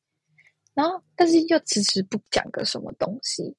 [0.75, 3.55] 然后但是又迟迟不讲个什么东西。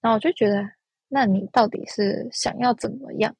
[0.00, 0.62] 然后我就觉得，
[1.08, 3.34] 那你到底是想要怎么样？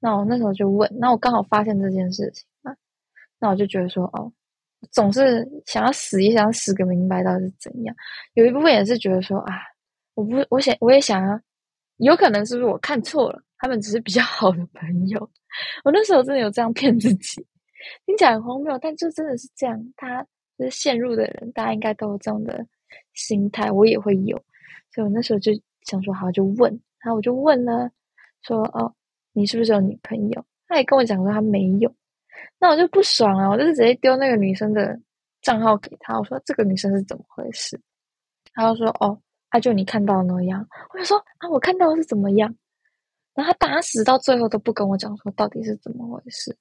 [0.00, 2.74] 那我那时候就问，那我刚好发现这件事情嘛，
[3.38, 4.32] 那我就觉得说，哦，
[4.90, 7.94] 总是想要死也想死个明白，到底是怎样？
[8.34, 9.54] 有一部分也是觉得说，啊，
[10.14, 11.40] 我不，我想我也想要，
[11.98, 13.42] 有可能是不是我看错了？
[13.58, 15.30] 他们只是比较好的朋友。
[15.84, 17.46] 我那时候真的有这样骗自己，
[18.06, 19.92] 听起来很荒谬，但就真的是这样。
[19.96, 20.22] 他
[20.58, 22.66] 就是陷入的人，大家应该都有这样的
[23.14, 24.36] 心态，我也会有，
[24.94, 25.52] 所以我那时候就。
[25.84, 26.70] 想说好就问，
[27.00, 27.90] 然后我就问了，
[28.42, 28.94] 说哦，
[29.32, 30.44] 你是不是有女朋友？
[30.68, 31.92] 他也跟我讲说他没有，
[32.58, 34.98] 那我就不爽了，我就直接丢那个女生的
[35.40, 37.80] 账号给他，我说这个女生是怎么回事？
[38.54, 39.20] 他就说哦，
[39.50, 42.54] 他就你看到那样，我就说啊，我看到是怎么样？
[43.34, 46.56] 然后他打死到最后都不跟我讲说到底是怎么回事。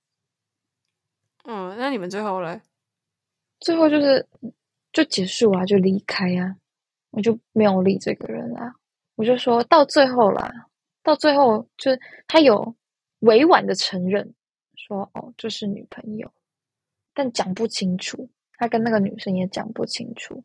[1.44, 2.62] 嗯，那你们最后嘞？
[3.60, 4.26] 最后就是
[4.94, 6.56] 就结束啊，就离开啊，
[7.10, 8.74] 我就没有理这个人啊。
[9.16, 10.50] 我就说到最后啦，
[11.04, 12.76] 到最后就是他有
[13.20, 14.34] 委婉的承认
[14.88, 16.32] 说哦，这是女朋友，
[17.14, 20.44] 但讲不清楚，他跟那个女生也讲不清楚。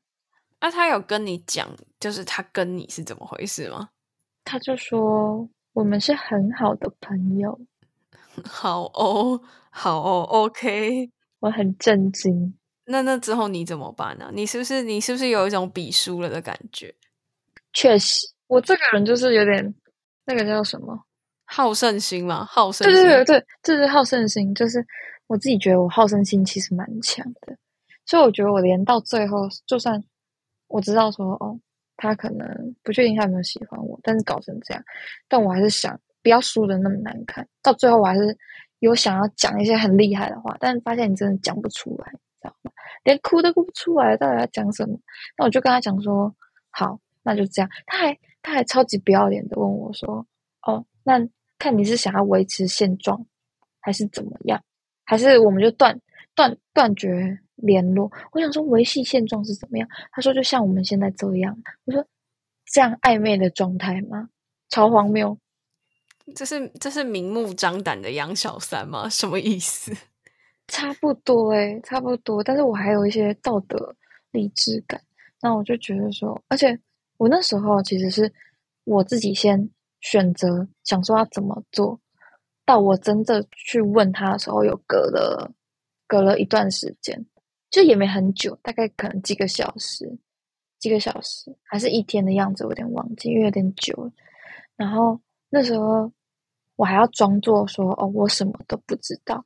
[0.60, 1.68] 那他有跟你讲，
[2.00, 3.90] 就是他跟你是怎么回事吗？
[4.44, 7.60] 他就说我们是很好的朋友。
[8.44, 11.10] 好哦，好哦，OK，
[11.40, 12.54] 我很震惊。
[12.84, 14.30] 那那之后你怎么办呢？
[14.32, 16.94] 你是不是你是不是有一种比输了的感觉？
[17.72, 18.32] 确实。
[18.46, 19.74] 我这个人就是有点
[20.24, 21.04] 那个叫什么
[21.46, 24.84] 好胜心嘛，好胜对对对对，这是好胜心，就是
[25.28, 27.56] 我自己觉得我好胜心其实蛮强的，
[28.04, 30.02] 所以我觉得我连到最后，就算
[30.68, 31.58] 我知道说哦，
[31.96, 34.84] 他可能不确定他有没有喜欢我，但是搞成这样，
[35.28, 38.36] 但我还是想不要输的那么难看，到最后我还是
[38.80, 42.72] 有想要讲一些很厉害的话，但是发现你真的讲不出来，知道吗？
[43.04, 44.98] 连哭都哭不出来，到底要讲什么？
[45.38, 46.34] 那我就跟他讲说，
[46.70, 48.18] 好，那就这样，他还。
[48.48, 50.24] 他还超级不要脸的问我说
[50.62, 51.18] ：“哦，那
[51.58, 53.26] 看你是想要维持现状，
[53.80, 54.62] 还是怎么样？
[55.04, 56.00] 还是我们就断
[56.34, 59.88] 断断绝联络？”我想说维系现状是怎么样？
[60.12, 62.06] 他说：“就像我们现在这样。”我说
[62.72, 64.28] ：“这样暧昧的状态吗？
[64.68, 65.38] 超荒谬！
[66.34, 69.08] 这是这是明目张胆的养小三吗？
[69.08, 69.92] 什么意思？
[70.68, 72.42] 差不多诶，差不多。
[72.42, 73.94] 但是我还有一些道德
[74.32, 75.00] 理智感，
[75.40, 76.78] 那我就觉得说，而且。”
[77.18, 78.30] 我那时候其实是
[78.84, 79.70] 我自己先
[80.00, 82.00] 选择想说要怎么做，
[82.64, 85.52] 到我真正去问他的时候，有隔了
[86.06, 87.26] 隔了一段时间，
[87.70, 90.18] 就也没很久，大概可能几个小时，
[90.78, 94.12] 几个小时还是一天的样子，有点忘记，因为有点久了。
[94.76, 96.12] 然后那时候
[96.76, 99.44] 我还要装作说哦，我什么都不知道。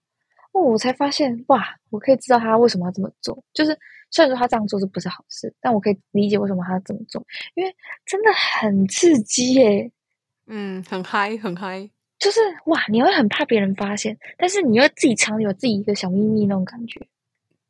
[0.53, 3.41] 哦，我才发现哇，我可以知道他为什么要这么做。
[3.55, 3.79] 就是
[4.11, 7.25] 虽然说他这样做是不是好事，但我可以理解为什么他这么做，
[7.55, 7.73] 因为
[8.05, 9.93] 真的很刺激耶。
[10.53, 11.89] 嗯，很嗨，很嗨。
[12.19, 17.01] 就是哇，你会很怕别人发现，但是你又自己藏有自己一个小秘密那种感觉。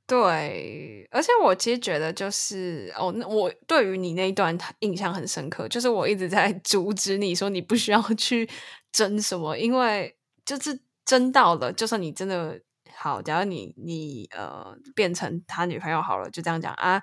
[0.07, 8.49] 对，而且我其实觉得就是哦，那我对于你那一段印象很深刻，就是我一直在 阻止你说你不需要去
[8.91, 12.61] 争什么，因为就是争到了，就算你真的
[12.97, 17.01] 好，假如你你呃变成他女朋友好了，就这样讲啊，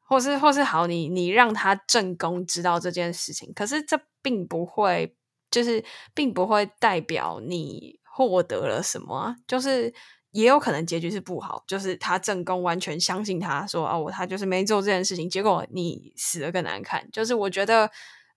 [0.00, 5.14] 或是或是好，你你让他正宫知道这件事情，可是这并不会，
[5.50, 5.84] 就是
[6.14, 9.92] 并不会代表你获得了什么，就是。
[10.32, 17.08] 也有可能结局是不好，就是他正宫完全相信他说哦，他就是没做这件事情，结果你死的更难看。
[17.10, 17.90] 就是我觉得，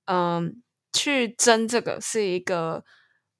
[0.05, 2.85] 嗯，去争这个是一个，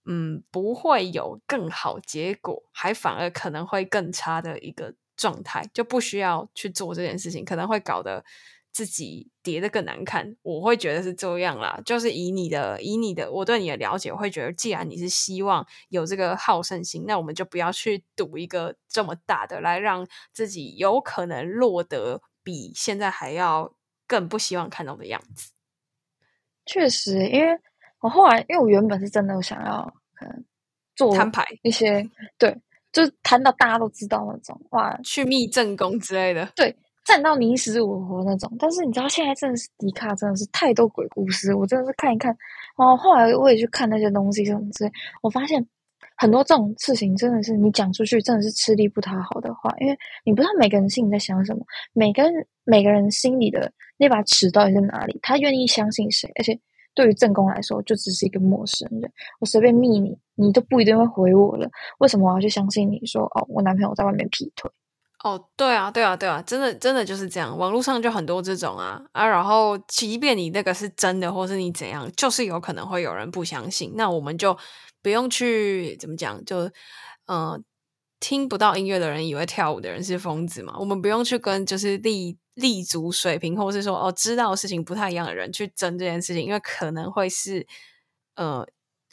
[0.06, 8.26] 嗯，不会有更好结果，还反而可能会更差的一个状态，就不需要去做这件事情，可能会搞得。
[8.72, 11.82] 自己叠的更难看，我会觉得是这样啦。
[11.86, 23.76] 就是以你的以你的我对你的了解，我会觉得，既然你是希望有这个好胜心，那我们就不要去赌一个这么大的，来让自己有可能落得比现在还要
[24.08, 25.52] 更不希望看到的样子。
[26.66, 27.60] 确实，因为
[28.02, 30.46] 我后来，因为我原本是真的想要可能
[30.96, 32.08] 做摊牌一些，
[32.38, 32.56] 对，
[32.92, 36.76] 就是摊到大家都知道那种，哇，去密正宫之类的，对。
[37.10, 42.32] 战到你死我活那种，但是你知道现在真的是迪卡，真的是太多鬼故事，我真的是看一看。
[42.78, 44.92] 哦，后来我也去看那些东西什么之类，
[45.24, 45.66] 我发现
[46.16, 52.32] 很多这种事情真的是你讲出去真的是吃力不讨好的话，因为你不知道每个人心里在想什么，每个人
[52.64, 56.32] 每个人心里的那把尺到底在哪里，他愿意相信谁？
[56.36, 56.60] 而且
[56.94, 61.68] 对于正宫来说，就只是一个陌生人，我随便密你，你都不一定会回我了。
[61.98, 64.70] 为什么我要去相信你说哦，我男朋友在外面劈腿？
[65.22, 67.58] 哦，对啊，对啊，对啊，真的，真的就是这样。
[67.58, 73.92] 网络上就很多这种啊啊，然后即便你那个是真的，或是你怎样，就是有可能会有人不相信。
[73.96, 74.58] 那我们就
[75.02, 76.72] 不用去怎么讲，就
[77.28, 77.62] 嗯，
[78.22, 80.74] 听不到音乐的人以为跳舞的人是疯子嘛。
[80.80, 87.68] 我们不用去跟就是立立足水平，或是说哦知道事情不太一样的人去争这件事情，因为可能会是
[88.36, 88.66] 呃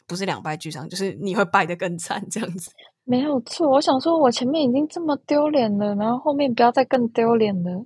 [0.07, 2.71] 不是两败俱伤，就是你会败得更惨这样子。
[3.09, 7.85] 没有错，我想说，我前面已经这么丢脸了，然后后面不要再更丢脸了。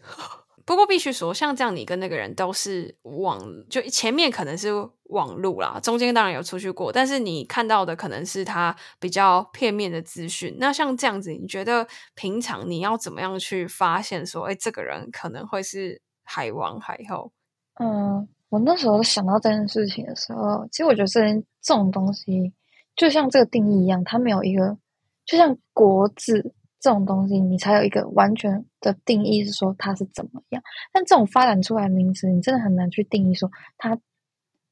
[0.66, 3.40] 不过必须说，像这样，你跟那个人都是网，
[3.70, 4.68] 就前面可能是
[5.04, 10.54] 网路啦，中间当然有出去过，但是你看到的可能是他比较片面的资讯。
[10.60, 17.32] 那像这样子，你觉得平常你要怎么样去发现说，哎，这个人可能会是海王海后？
[17.80, 21.20] 嗯，我那时候想到这件事情的时候，其实我觉得这
[21.62, 22.52] 这种东西。
[23.00, 24.76] 就像这个定义一样，它没有一个，
[25.24, 30.62] 就像国字这种东西，你才有一个完全的定义，是说它是怎么样。
[30.92, 33.98] 但这种发展出来的名词，你真的很难去定义说它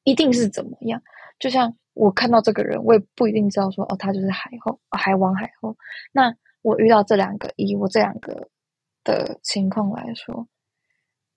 [0.05, 1.01] 一定是怎么样。
[1.39, 5.74] 就像我看到这个人，我也不一定知道说哦，他就是海后、海王、海后。
[6.12, 8.51] 那我遇到这两个，以我这两个
[9.05, 10.47] 的情况来说，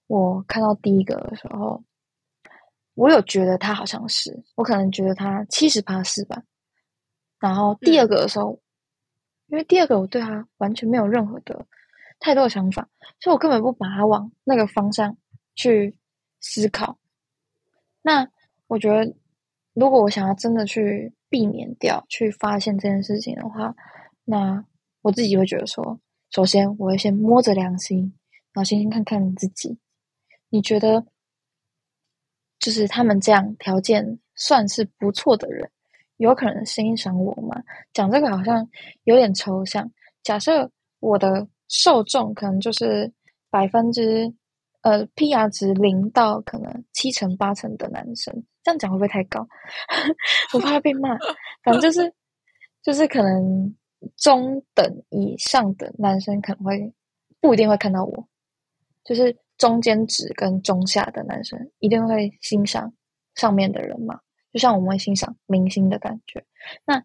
[0.08, 1.82] 我看到第一个的时候，
[2.96, 6.44] 我有觉得他好像是，我可能觉得他七十八是吧。
[7.42, 8.62] 然后第二个的时候，
[9.48, 11.66] 因为第二个我对他完全没有任何的
[12.20, 12.88] 太多的想法，
[13.20, 15.18] 所以我根本不把他往那个方向
[15.56, 15.98] 去
[16.40, 17.00] 思考。
[18.04, 18.30] 那
[18.68, 19.16] 我觉得，
[19.74, 23.76] 如果我想要真的去避免掉、去发现这件事情的话，
[24.24, 24.64] 那
[25.02, 28.14] 我自己会觉得说，首先我会先摸着良心，
[28.54, 29.80] 然后先先看看你自己，
[30.50, 31.06] 你觉得
[32.60, 35.72] 就是他们这样条件算是不错的人。
[36.22, 37.62] 有可能欣赏我吗？
[37.94, 38.68] 讲这个好像
[39.06, 39.92] 有点抽象。
[40.22, 40.70] 假设
[41.00, 43.12] 我的受众可能就是
[43.50, 44.32] 百分之
[44.82, 49.48] 呃 PR 值零到可能七成八成的男生，这样讲会不会太高？
[50.54, 51.18] 我怕被骂。
[51.64, 52.14] 反正就是
[52.84, 53.76] 就是可能
[54.16, 56.94] 中等以上的男生可能会
[57.40, 58.28] 不一定会看到我，
[59.04, 62.94] 就是中间值跟中下的男生一定会欣赏
[63.34, 64.20] 上面的人嘛。
[64.52, 66.44] 就像我们会欣赏明星的感觉，
[66.86, 67.04] 那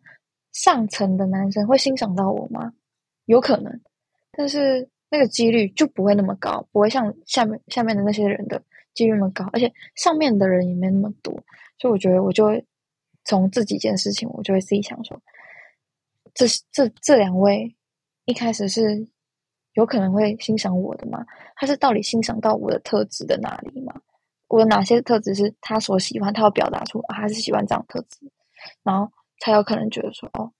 [0.52, 2.72] 上层的男生会欣赏到我吗？
[3.26, 3.80] 有可能，
[4.32, 8.62] 但是那个几率就不会那么高，不会像下面下面的那些人的
[8.94, 11.32] 几率那么高，而且上面的人也没那么多，
[11.78, 12.64] 所以我觉得我就会
[13.24, 15.20] 从这几件事情，我就会自己想说，
[16.34, 17.76] 这这这两位
[18.24, 19.06] 一开始是
[19.74, 21.24] 有可能会欣赏我的吗？
[21.54, 24.00] 他是到底欣赏到我的特质的哪里吗？
[24.48, 28.30] 我有哪些特质是他所喜欢，他要表达出他是喜欢这样特质，
[28.82, 30.52] 然后才有可能觉得说，哦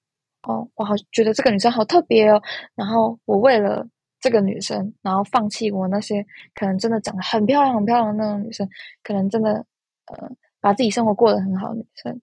[0.42, 2.42] 哦，我好觉得这个女生好特别哦，
[2.74, 3.86] 然后我为了
[4.20, 6.24] 这个女生，然后放弃我那些
[6.54, 8.68] 可能真的长得很漂亮、很漂亮的那种女生，
[9.02, 9.64] 可能真的
[10.06, 10.30] 呃
[10.60, 12.20] 把自己生活过得很好的女生，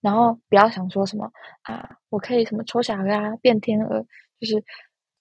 [0.00, 1.30] 然后不要想说什么
[1.62, 4.04] 啊，我可以什么丑小鸭变天鹅，
[4.40, 4.62] 就是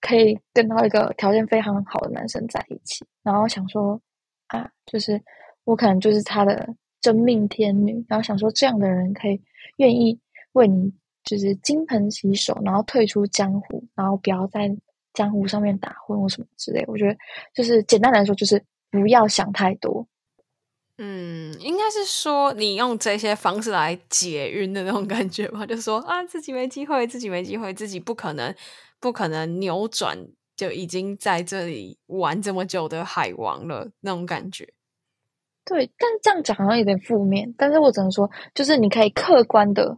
[0.01, 3.99] 可以跟到一个条件非常好的男生在一起，然后想说
[4.47, 5.21] 啊，就是
[5.65, 9.41] 我可能就是他的真命天女，然后想说这样的人可以
[9.77, 10.17] 愿意
[10.53, 10.93] 为你
[11.23, 14.73] 就是金盆洗手，然后退出江湖，然后不要在
[15.13, 16.85] 江湖上面打混或什么之类。
[16.87, 17.17] 我觉得
[17.53, 20.07] 就是简单来说，就是不要想太多。
[20.97, 28.55] 嗯，应该是说你用这些方式来解晕的那种感觉吧，就说啊自己没机会，自己没机会，自己不可能，
[28.99, 30.17] 不可能扭转
[30.55, 34.73] 就已经在这里玩这么久的海王了那种感觉。
[35.65, 37.53] 对，但是这样讲好像有点负面。
[37.57, 39.97] 但是我只能说，就是你可以客观的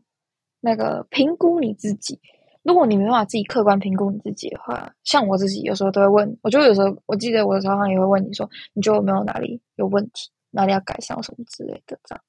[0.61, 2.19] 那个评估你自己。
[2.63, 10.29] 如果你没办法自己客观评估你自己的话，像我自己有时候都会问，我就有时候我记得我的常常也会问你说，你觉得我没有哪里有问题？
[10.51, 12.23] 哪里要改善什么之类的，这样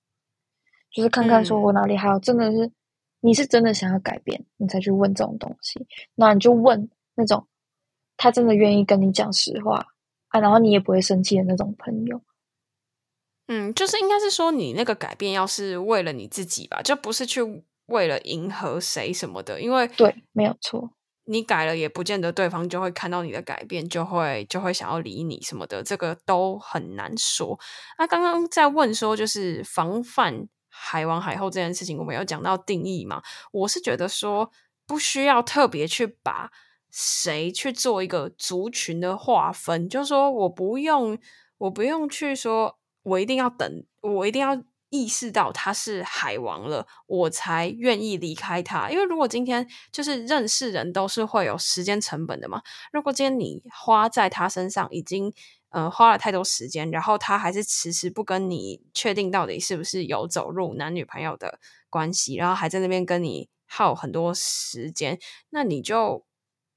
[0.93, 2.71] 就是看看说我哪里还有真的是
[3.21, 5.87] 你是真的想要改变，你才去问这种东西。
[6.15, 7.47] 那你就问那种
[8.17, 9.87] 他真的愿意跟你讲实话
[10.29, 12.21] 啊，然后你也不会生气的那种朋友。
[13.49, 17.43] 嗯，就是应该是说你那个改变要是为了你自己吧，就不是去
[17.87, 20.91] 为了迎合谁什么的，因为对，没有错。
[21.31, 27.59] 你改了也不见得对方就会看到你的改变，就会就会想要理你什么的，这个都很难说。
[27.99, 33.23] 那刚刚在问说，就是防范海王海后这件事情，我们有讲到定义嘛？
[33.53, 34.51] 我是觉得说
[34.87, 36.51] 不需要特别去把
[36.91, 41.19] 谁去做一个族群的划分，就是说我不用，
[41.59, 44.63] 我不用去说，我一定要等，我一定要。
[44.91, 48.89] 意识到他是海王了，我才愿意离开他。
[48.89, 52.63] 因为如果今天就是认识人都是会有时间成本的嘛。
[52.91, 55.31] 如果今天你花在他身上已经
[55.69, 61.59] 呃花了太多时间，然后他还是迟迟不跟你确定到底是不是有走入男女朋友的
[61.91, 65.19] 关系，然后还在那边跟你耗很多时间，
[65.51, 66.25] 那你就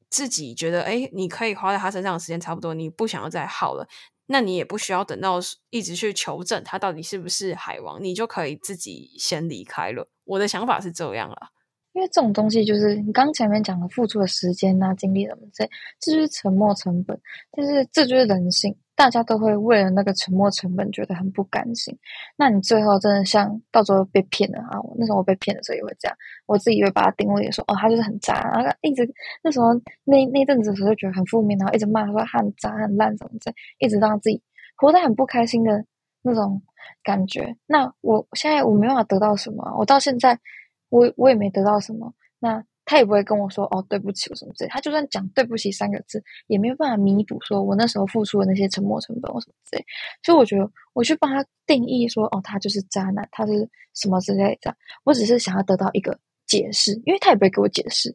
[0.09, 3.87] 自己觉得哎，你可以花在他身上的时间差不多，你不想要再耗了。
[4.27, 10.09] 那你也不需要等到一直去求证他到底是不是海王，你就可以自己先离开了。
[10.23, 11.49] 我的想法是这样了，
[11.93, 15.67] 因为这种东西就是你刚前面讲的付出的时间啊、精力什么这，
[15.99, 17.19] 这就是沉没成本。
[17.51, 21.93] 但是这就是人性，大家都会为了那个沉没成本觉得很不甘心。
[22.37, 24.79] 那你最后真的像到时候被骗了啊？
[24.97, 29.07] 那时候我被骗的时候也会这样，我自己会把他定位说哦，他就是很渣，然后一直
[29.43, 29.73] 那时候
[30.05, 34.41] 那那阵子的时候就觉得很负面，然后一直骂他说他很渣、很烂什么这，一直让自己
[34.77, 35.83] 活得很不开心的
[36.21, 36.61] 那种
[37.03, 37.53] 感觉。
[37.67, 40.39] 那我现在我没办法得到什么，我到现在
[40.91, 42.13] 我我也没得到什么。
[42.37, 49.85] 那他也不会跟我说哦对不起什么之类，他就算讲对不起三个字，也没有办法弥补说我那时候付出的那些沉没成本或什么之类。
[50.23, 58.13] 所以我觉得我去帮他定义说哦他就是渣男，他是什么之类的，我只是想要得到一个解释，因为他也不会给我解释，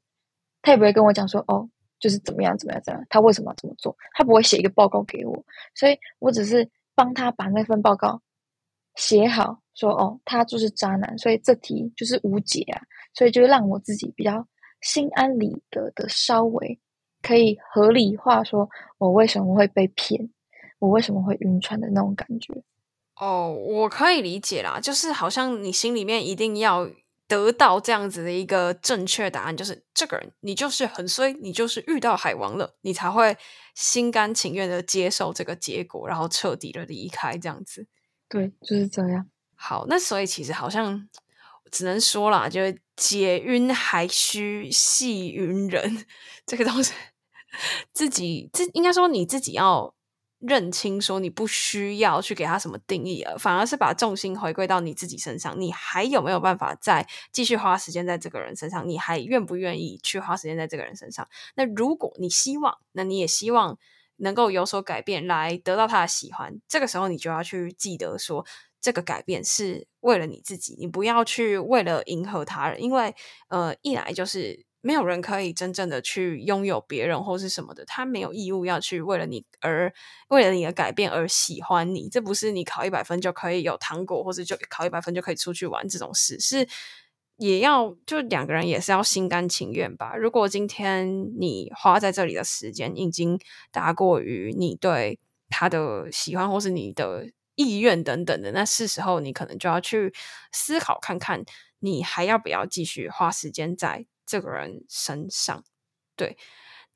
[0.60, 1.68] 他也不会跟我讲说哦
[1.98, 8.20] 就是怎么样怎么样怎样，他为什么要这么做，他不会写一个报告给我，所以我只是帮他把那份报告
[8.96, 12.82] 写好，说哦他就是渣男，所以这题就是无解啊，
[13.14, 14.48] 所以就让我自己比较。
[14.82, 16.78] 心安理得的，稍微
[17.22, 18.68] 可以合理化，说
[18.98, 20.30] 我为什么会被骗，
[20.78, 22.62] 我为什么会晕船的那种感觉。
[23.18, 26.88] 哦，我可以理解啦，就是好像你心里面一定要
[27.26, 33.36] 得到这样子的一个正确答案，就是这个人你就是很衰，你就是遇到海王了，你才会
[33.74, 37.88] 心甘情愿的接受这个结果，然后彻底的离开这样子。
[38.28, 39.26] 对，就是这样。
[39.56, 41.08] 好，那所以其实好像。
[41.72, 46.06] 只能说啦，就是解晕还需系云人
[46.46, 46.92] 这个东西，
[47.92, 49.92] 自己自应该说你自己要
[50.38, 55.60] 认清，说你不需要去给他什么定义了，反而是把重心回归到你自己身上。
[55.60, 58.88] 你还有没有办法再继续花时间在这个人身上？
[58.88, 61.28] 你还愿不愿意去花时间在这个人身上？
[61.56, 63.76] 那如果你希望，那你也希望
[64.18, 66.60] 能够有所改变，来得到他的喜欢。
[66.68, 68.46] 这个时候，你就要去记得说。
[68.86, 73.12] 这个改变是为了你自己，你不要去为了迎合他人，因为
[73.48, 79.92] 呃，一来就是没有人可以真正的去拥有别人或是什么的，他没有义务要去为了你而
[80.28, 86.68] 为了你的改变而喜欢你，这不是你考一百分就可以有糖果，或者就考一百分就可以出去玩这种事，是
[87.38, 90.14] 也要就两个人也是要心甘情愿吧。
[90.14, 93.36] 如果今天你花在这里的时间已经
[93.72, 95.18] 大过于你对
[95.50, 97.26] 他的喜欢或是你的
[97.56, 100.14] 意愿等等的，那是时候你可能就要去
[100.52, 101.44] 思考看看，
[101.80, 105.64] 你还要不要继续花时间在这个人身上？
[106.14, 106.38] 对。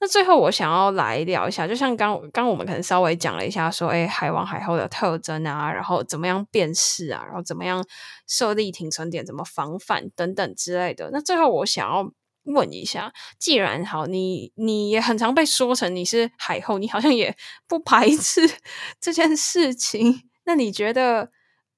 [0.03, 7.87] 那最后我想要来聊一下，就像刚刚我们可能稍微讲了一下，说哎，海王海后的特征啊，然后怎么样辨识啊，然后怎么样
[8.27, 11.11] 设立停损点，怎么防范等等之类的。
[11.13, 12.11] 那最后我想要
[12.45, 17.37] 问一下，既然好，你你也很常被说成你是海后，你好像也
[17.69, 18.41] 不排斥
[18.99, 21.31] 这件事情，那你觉得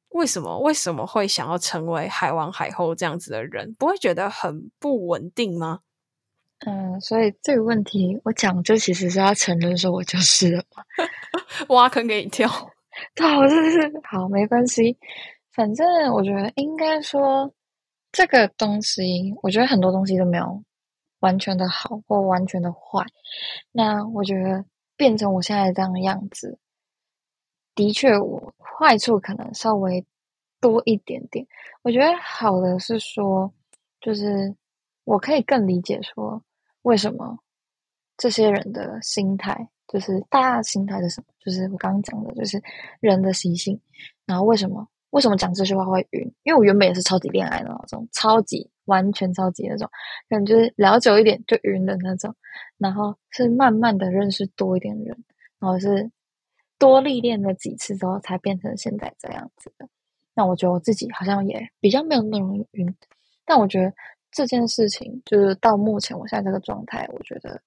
[0.08, 5.80] 为什么为什么会想要成为海王海后这样子的人，不会觉得很不稳定吗？
[6.64, 10.82] 嗯，所以这个问题我讲，就其实是要承认说我就是了嘛，
[11.68, 12.48] 挖坑给你跳，
[13.14, 14.96] 对，我是是好，没关系，
[15.52, 17.52] 反正我觉得应该说
[18.10, 20.64] 这个东西，我觉得很多东西都没有
[21.20, 23.04] 完全的好或完全的坏，
[23.70, 24.64] 那我觉得
[24.96, 26.58] 变成我现在这样的样子，
[27.74, 30.04] 的确我坏处可能稍微
[30.60, 31.46] 多一点点，
[31.82, 33.52] 我觉得好的是说，
[34.00, 34.54] 就是
[35.04, 36.42] 我可以更理解说。
[36.82, 37.38] 为什么
[38.16, 41.26] 这些人的心态，就是大家心态是什么？
[41.38, 42.60] 就是我刚刚讲的，就是
[42.98, 43.80] 人的习性。
[44.26, 46.34] 然后为什么为什么讲这句话会晕？
[46.42, 49.88] 因为我原本也是超级恋爱的那种，超级完全超级那种，
[50.28, 52.34] 可能就是聊久一点就晕的那种。
[52.78, 55.24] 然后是慢慢的认识多一点人，
[55.60, 56.10] 然后是
[56.82, 59.88] 多历练了几次之后，才变成现在这样子的。
[60.34, 62.94] 那我觉得我自己好像也比较没有那么容易晕，
[63.44, 63.92] 但我觉得。
[64.34, 67.60] 这件事情就是到目前我现在这个状态，我觉得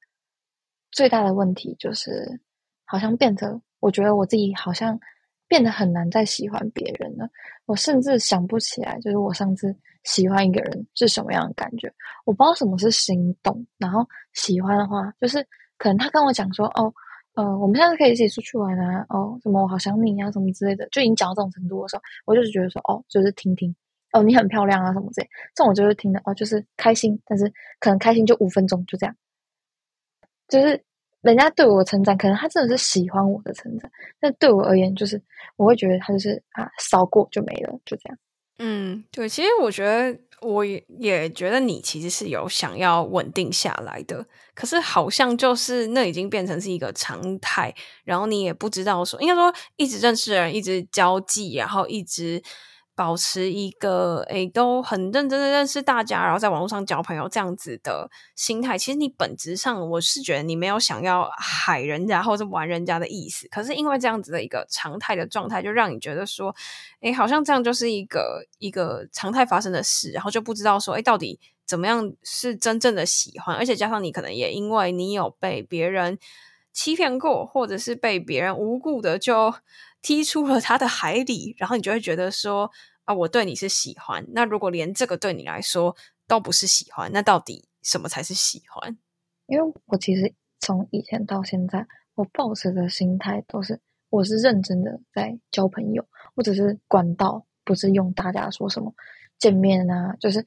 [0.91, 2.41] 最大的问题就是，
[2.85, 4.99] 好像变得，我觉得我自己好像
[5.47, 7.29] 变得很难再喜欢别人了。
[7.67, 11.87] 我甚至想不起来，就是我上次喜欢一个人是什么样的感觉。
[12.25, 14.03] 我不知道什么是心动，然后
[14.33, 15.47] 喜欢的话，就是
[15.77, 16.91] 可能他跟我讲说，哦，
[17.35, 23.75] 呃，我们现在可以一起出去玩啊，哦，什么我好想你啊，什么之类的，就已经讲到这种程度的时候，我就是觉得说，哦，就是听听。
[24.13, 29.13] 哦，你很漂亮啊，什么之类，这种我就是听的哦，就是开心，但是可能开心就五分钟，就这样。
[30.47, 30.81] 就是
[31.21, 35.21] 人家对我的称赞，可能他真的是喜欢我的称赞，但对我而言，就是
[35.57, 38.17] 我会觉得他就是啊，扫过就没了，就这样。
[38.59, 52.41] 嗯，对，其实我觉得我也也觉得你其实是有想要稳定下来的，可是好像就是那已经变成是一个常态，然后你也不知道说，应该说一直认识人，一直交际，然后一直。
[52.95, 66.55] 保持一个诶，都很认真的认识大家，然后在网络上交朋友这样子的心态，其实你本质上我是觉得你没有想要害人家或者玩人家的意思，可是因为这样子的一个常态的状态，就让你觉得说，
[67.01, 76.17] 诶，好像这样就是一个一个常态发生的事，然后就不知道说，诶，到底怎么样是真正的喜欢，而且加上你可能也因为你有被别人
[76.75, 79.55] 欺骗过，或者是被别人无故的就。
[80.01, 82.69] 踢出了他的海里，然后你就会觉得说
[83.05, 84.23] 啊，我对你是喜欢。
[84.33, 85.95] 那如果连这个对你来说
[86.27, 88.95] 都不是喜欢，那到底什么才是喜欢？
[89.47, 93.79] 因为我其实从以前到现在，我抱持的心态都是
[94.11, 96.05] 我是认真的在交朋友，
[96.35, 98.93] 我只是管道，不是用大家说什么
[99.39, 100.45] 见面啊，就是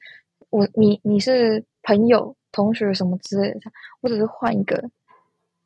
[0.49, 3.69] 我你你是朋友、同学什么之类的，
[3.99, 4.89] 我只是换一个。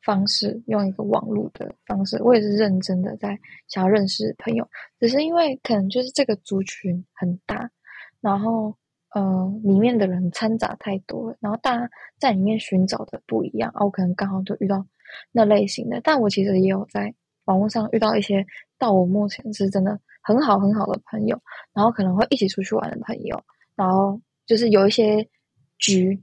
[0.04, 3.40] 方式用一个网络的方式，我也是认真的在
[3.70, 4.68] 想要认识朋友，
[5.00, 7.72] 只是因为可能就是这个族群很大，
[8.20, 8.76] 然后
[9.16, 11.90] 嗯，里面的人掺杂太多了，然后大家
[12.20, 14.86] 在里面寻找的不一样，啊，我可能刚好就遇到
[15.32, 17.14] 那类型的，但我其实也有在
[17.46, 18.46] 网络上遇到一些
[18.78, 21.42] 到我目前是真的很好很好的朋友，
[21.74, 23.42] 然后可能会一起出去玩的朋友，
[23.76, 25.30] 然后就是有一些
[25.78, 26.22] 局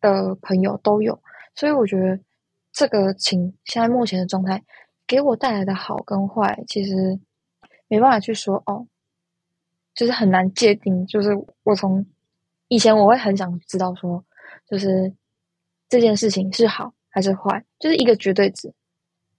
[0.00, 1.22] 的朋友都有，
[1.54, 2.18] 所以我觉得。
[2.72, 4.62] 这个情现在目前的状态
[5.06, 7.20] 给我带来的好跟坏，其实
[7.88, 8.86] 没办法去说哦，
[9.94, 11.06] 就是很难界定。
[11.06, 11.30] 就是
[11.64, 12.06] 我从
[12.68, 14.24] 以前我会很想知道说，
[14.66, 15.12] 就是
[15.88, 18.72] 这件事情是好还是坏，就是一个绝对值。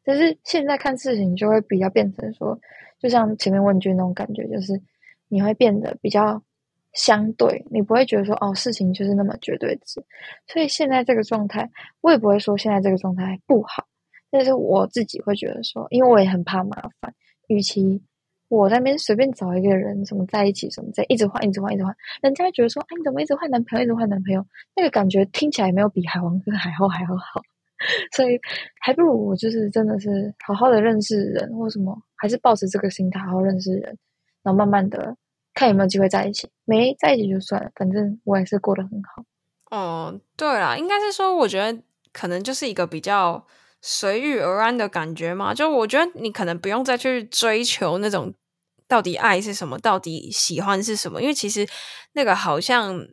[0.04, 2.60] 但是现在看事情就会比较变成说，
[3.00, 4.82] 就像前面问句那种感觉，就是
[5.28, 6.42] 你会变得比较。
[6.94, 10.04] 相对，你不会觉得说哦，事情就是那么绝对值。
[10.48, 11.70] 所以现在这个状态，
[12.02, 13.86] 我也不会说现在这个状态不好。
[14.30, 17.14] 但是我自己会觉得说，因为我也很怕麻烦，
[17.48, 18.02] 与其
[18.50, 24.46] 我在那边随便找一个人什么在一起什么在一直换一直换一直换，人家会觉得说，哎，你怎么一直换男朋友一直换男朋友？
[24.76, 27.42] 那个感觉听起来没有比海王跟海后还要好。
[28.16, 28.40] 所以
[28.80, 33.98] 还不如我就是真的是好好的认识人或什么，还是保持这个心态好好认识人，
[34.44, 35.18] 然后慢慢的。
[35.54, 39.24] 看有没有机会在一起，没在一起就算了，反正我也是过得很好。
[39.70, 41.82] 哦，对啦，应该是说，我觉得
[42.12, 43.46] 可能就是一个比较
[43.82, 45.54] 随遇而安的感觉嘛。
[45.54, 48.34] 就我觉得你可能不用再去追求那种
[48.88, 51.68] 到底爱是什么，到底喜欢是什么，因为其实
[52.14, 53.08] 那个好像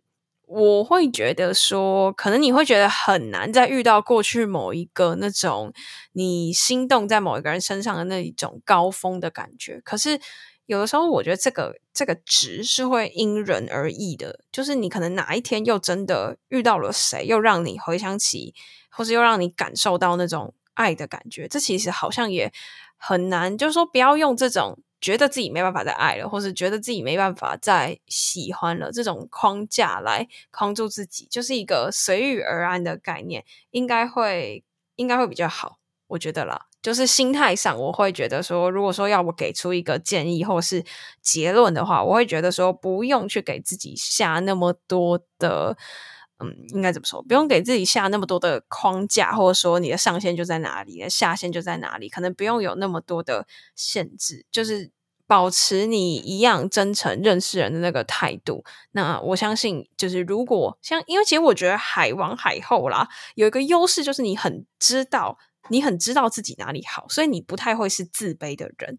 [0.47, 5.73] 我会觉得说，可能你会觉得很难再遇到过去某一个那种
[6.13, 10.21] 你心动在某一个人身上的那一种高峰的感觉，可是。
[10.71, 14.39] 有的时候，我觉得这个这个值是会因人而异的。
[14.53, 18.55] 就是你可能哪一天又真的遇到了谁，又让你回想起，
[18.89, 22.53] 或是又让你感受到那种爱的感觉，这其实好像也
[22.97, 23.59] 很难。
[23.59, 34.63] 就是说，不要用这种觉得自己没办法再爱了，或是觉得自己没办法再喜欢了这种框架来框住自己，就是一个随遇而安的概念，应该会
[34.95, 36.67] 应该会比较好，我觉得啦。
[36.83, 40.83] 就是心态上，我会觉得说，如果说要我给出一个建议或是
[41.21, 45.77] 结论的话，我会觉得说，不用去给自己下那么多的，
[46.39, 47.23] 嗯，应该怎么说？
[47.23, 54.91] 不用给自己下那么多的框架，或者说你的上限就在哪里，下限就在哪里，可能不用有那么多的限制，就是
[55.27, 58.65] 保持你一样真诚认识人的那个态度。
[58.93, 65.37] 那我相信，就是如果像，因为其实我觉得海王海后啦，有一个优势就是你很知道。
[65.69, 68.99] 你很知道自己哪里好，所以你不太会是自卑的人。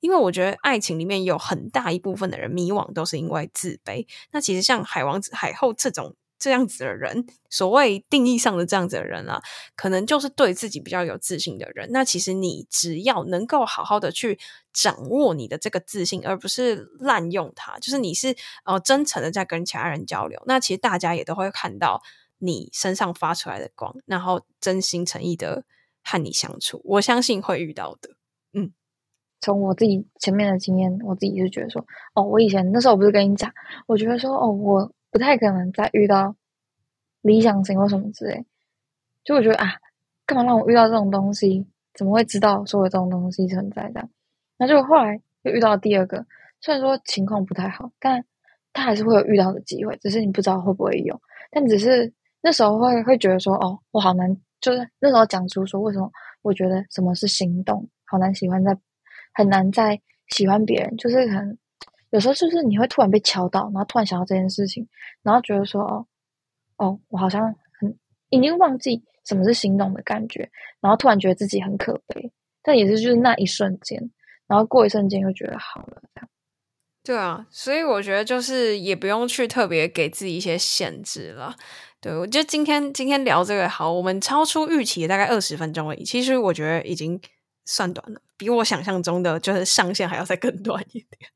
[0.00, 4.06] 因为我觉得爱情里面有很大一部分的人迷惘，都是因为自卑。
[4.32, 9.42] 那其实像海王子、海后这种这样子的人，所谓定义上的这样子的人啊，
[9.76, 11.90] 可能就是对自己比较有自信的人。
[11.92, 14.38] 那其实你只要能够好好的去
[14.72, 18.34] 掌握你的这个自信，而不是滥用它，就是你是
[18.64, 22.02] 呃真诚的在跟其他人交流，那其实大家也都会看到
[22.38, 25.64] 你身上发出来的光，然后真心诚意的。
[26.02, 28.10] 和你相处，我相信会遇到的。
[28.52, 28.72] 嗯，
[29.40, 31.84] 从我自己前面的经验，我自己就觉得说，
[32.14, 33.52] 哦，我以前那时候我不是跟你讲，
[33.86, 36.34] 我觉得说，哦，我不太可能再遇到
[37.22, 38.44] 理想型或什么之类，
[39.24, 39.74] 就我觉得啊，
[40.26, 41.66] 干嘛让我遇到这种东西？
[41.92, 43.90] 怎么会知道说有这种东西存在？
[43.92, 44.08] 这样，
[44.56, 46.24] 那就后来又遇到第二个，
[46.60, 48.24] 虽然说情况不太好，但
[48.72, 51.20] 他还是会有遇到的机会，只是你不知道会不会有。
[51.50, 54.36] 但只是那时候会会觉得说，哦，我好难。
[54.60, 56.10] 就是那时候讲出说，为什么
[56.42, 58.76] 我觉得什么是心动，好难喜欢，在
[59.34, 61.58] 很难在喜欢别人，就是很
[62.10, 64.88] 有时候就是你会突然被敲到，然后突然想到这件事情，
[65.22, 66.06] 然后觉得说哦
[66.76, 67.96] 哦，我好像很
[68.30, 70.50] 已经忘记什么是心动的感觉，
[70.80, 72.32] 然后突然觉得自己很可悲，
[72.62, 74.10] 但也是就是那一瞬间，
[74.46, 76.28] 然后过一瞬间又觉得好了这样。
[77.02, 81.56] 对啊，所以我觉得就是也不用去特别给自己一些限制了。
[82.00, 86.02] 对，我觉得今天今天聊这个好，我们超出预期大概二十分钟而已。
[86.02, 87.20] 其实我觉得已经
[87.66, 91.30] 算短了，比我想象中的就是上限还要再更短一点。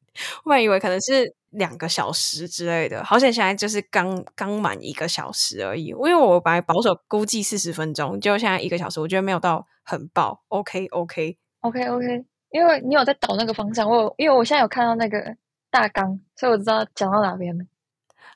[0.44, 5.86] 我本来以为可能是两个小时之类的，好像现在就是刚刚满一个小时而已。
[5.86, 10.42] 因为我本来保守估计四十分钟，就现在一个小时，我觉得没有到很爆。
[10.48, 15.36] OK OK OK OK，因为你有在导那个方向，我有因为我现在有看到那个
[15.70, 17.64] 大纲，所以我知道讲到哪边了。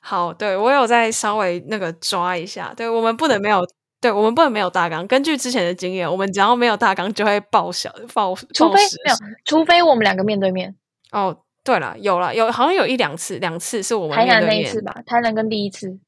[0.01, 3.61] 好，对我有在稍微那个抓一下，对我们不能没有，
[4.01, 5.05] 对我们不能没有大纲。
[5.07, 10.75] 根据之前的经验，我们只要没有大纲就会爆小爆，除非没有，除非我们两个面对面。
[11.11, 15.99] 哦，对了，有了，有好像有一两次，两次是我们台南那一次吧，台南跟第一次。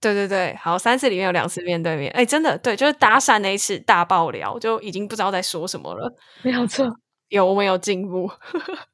[0.00, 6.14] 对对对，好，三次里面有两次面对面，哎，真的对，就是搭讪那一次大爆聊，就已经不知道在说什么了。
[6.42, 6.86] 没有错，
[7.28, 8.30] 有我们有进步。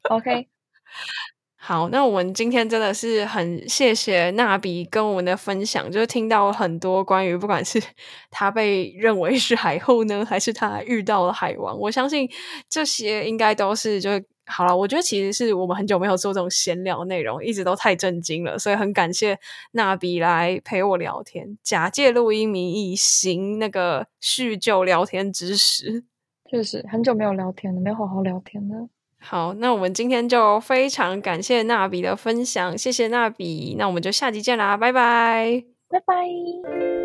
[0.09, 0.49] OK。
[1.67, 7.83] 好，那我们今天真的是很谢谢娜比跟我们的分享，就是听到很多关于不管是
[8.31, 12.29] 他被认为是海后呢，还是他遇到了海王，我相信
[12.69, 14.11] 这些应该都是就
[14.45, 14.77] 好了。
[14.77, 19.39] 我觉得其实是我们很久没有做这种闲聊内容，一直都太震惊了，所以很感谢
[19.73, 26.05] 娜比来陪我聊天，假借录音名义行那个叙旧聊天之实。
[26.51, 28.91] 确实很久没有聊天了，没有好好聊天了。
[29.27, 36.14] 好，那我们今天就非常感谢娜比的分享，谢谢娜比，那我们就下集见啦，拜拜，拜拜。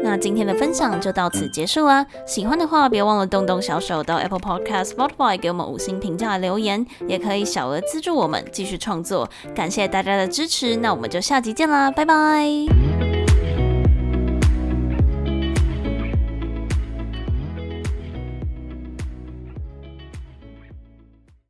[0.04, 13.19] 那今天的分享就到此结束啦，喜欢的话别忘了动动小手到 Apple Podcast、Spotify 给我们五星评价留言，也可以小额资助我们继续创作，感谢大家的支持，那我们就下集见啦，拜拜。